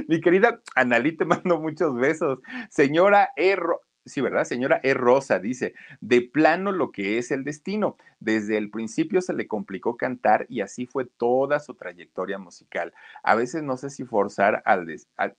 [0.08, 2.40] Mi querida Analí, te mando muchos besos.
[2.70, 4.44] Señora Erro, sí, ¿verdad?
[4.44, 4.94] Señora E.
[4.94, 7.96] Rosa dice, de plano lo que es el destino.
[8.20, 12.92] Desde el principio se le complicó cantar y así fue toda su trayectoria musical.
[13.22, 14.86] A veces no sé si forzar al,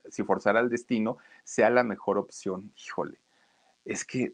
[0.09, 2.71] si forzar al destino sea la mejor opción.
[2.77, 3.19] Híjole,
[3.85, 4.33] es que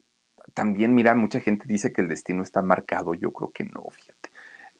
[0.53, 3.13] también, mira, mucha gente dice que el destino está marcado.
[3.13, 4.30] Yo creo que no, fíjate.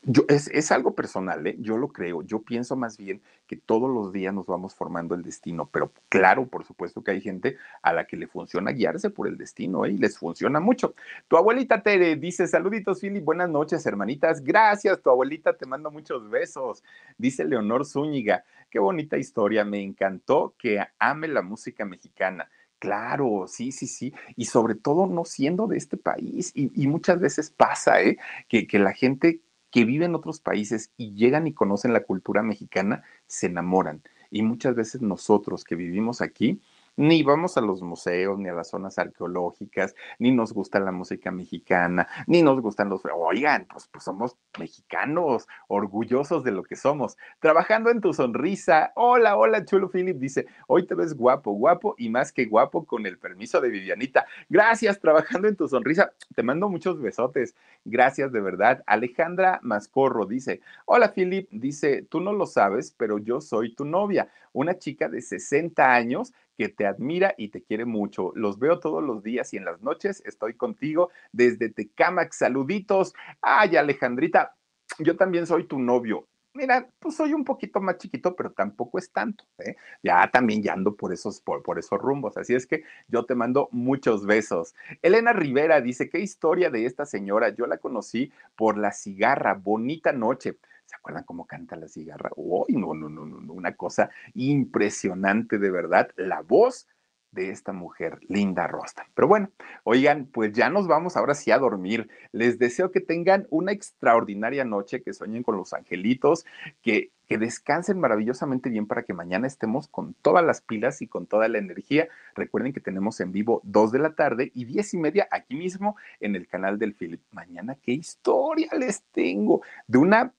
[0.04, 1.56] Yo, es, es, algo personal, ¿eh?
[1.60, 2.24] yo lo creo.
[2.24, 6.48] Yo pienso más bien que todos los días nos vamos formando el destino, pero claro,
[6.48, 9.92] por supuesto que hay gente a la que le funciona guiarse por el destino ¿eh?
[9.92, 10.96] y les funciona mucho.
[11.28, 14.42] Tu abuelita Tere dice: Saluditos, Philip, buenas noches, hermanitas.
[14.44, 16.84] Gracias, tu abuelita, te mando muchos besos.
[17.20, 22.50] Dice Leonor Zúñiga: Qué bonita historia, me encantó que ame la música mexicana.
[22.80, 24.12] Claro, sí, sí, sí.
[24.36, 26.52] Y sobre todo no siendo de este país.
[26.56, 28.18] Y, muchas veces pasa, ¿eh?
[28.48, 29.42] Que, que la gente
[29.72, 34.02] que viven en otros países y llegan y conocen la cultura mexicana, se enamoran.
[34.30, 36.62] Y muchas veces nosotros que vivimos aquí,
[36.98, 41.32] ni vamos a los museos, ni a las zonas arqueológicas, ni nos gusta la música
[41.32, 43.02] mexicana, ni nos gustan los...
[43.14, 47.18] Oigan, pues, pues somos mexicanos, orgullosos de lo que somos.
[47.40, 48.92] Trabajando en tu sonrisa.
[48.96, 50.18] Hola, hola, chulo Philip.
[50.18, 54.26] Dice, hoy te ves guapo, guapo y más que guapo con el permiso de Vivianita.
[54.50, 56.12] Gracias, trabajando en tu sonrisa.
[56.36, 57.56] Te mando muchos besotes.
[57.86, 58.84] Gracias de verdad.
[58.86, 61.48] Alejandra Mascorro dice, hola Philip.
[61.52, 66.34] Dice, tú no lo sabes, pero yo soy tu novia, una chica de 60 años
[66.58, 68.32] que te admira y te quiere mucho.
[68.36, 72.34] Los veo todos los días y en las noches estoy contigo desde Tecamac.
[72.34, 73.14] Saluditos.
[73.42, 74.56] Ay, Alejandrita,
[75.00, 76.28] yo también soy tu novio.
[76.54, 79.46] Mira, pues soy un poquito más chiquito, pero tampoco es tanto.
[79.60, 79.78] ¿eh?
[80.04, 82.36] Ya también ya ando por esos, por, por esos rumbos.
[82.36, 84.76] Así es que yo te mando muchos besos.
[85.02, 87.50] Elena Rivera dice: ¿Qué historia de esta señora?
[87.50, 89.54] Yo la conocí por la cigarra.
[89.54, 90.58] Bonita noche.
[90.92, 92.32] ¿Se acuerdan cómo canta la cigarra?
[92.36, 93.54] ¡Uy, no, no, no, no!
[93.54, 96.10] Una cosa impresionante de verdad.
[96.18, 96.86] La voz
[97.32, 99.08] de esta mujer, Linda Rosta.
[99.14, 99.52] Pero bueno,
[99.86, 102.10] oigan, pues ya nos vamos ahora sí a dormir.
[102.34, 106.46] Les deseo que tengan una extraordinaria noche, que sueñen con los angelitos,
[106.82, 111.26] que, que descansen maravillosamente bien para que mañana estemos con todas las pilas y con
[111.26, 112.10] toda la energía.
[112.36, 115.96] Recuerden que tenemos en vivo dos de la tarde y diez y media aquí mismo
[116.20, 117.22] en el canal del Philip.
[117.32, 119.62] Mañana, ¿qué historia les tengo?
[119.88, 120.34] De una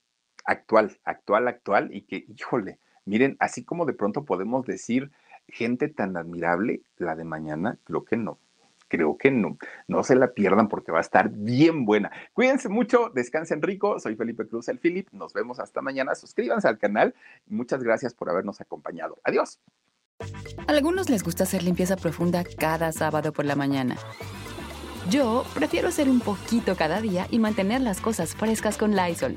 [0.45, 5.11] actual, actual, actual, y que, híjole, miren, así como de pronto podemos decir
[5.49, 8.38] gente tan admirable, la de mañana, creo que no.
[8.88, 9.57] Creo que no.
[9.88, 12.11] No se la pierdan porque va a estar bien buena.
[12.34, 13.99] Cuídense mucho, descansen rico.
[13.99, 15.09] Soy Felipe Cruz, el Philip.
[15.12, 16.14] Nos vemos hasta mañana.
[16.14, 17.14] Suscríbanse al canal.
[17.47, 19.18] Muchas gracias por habernos acompañado.
[19.24, 19.61] Adiós.
[20.66, 23.97] A algunos les gusta hacer limpieza profunda cada sábado por la mañana.
[25.09, 29.36] Yo prefiero hacer un poquito cada día y mantener las cosas frescas con Lysol.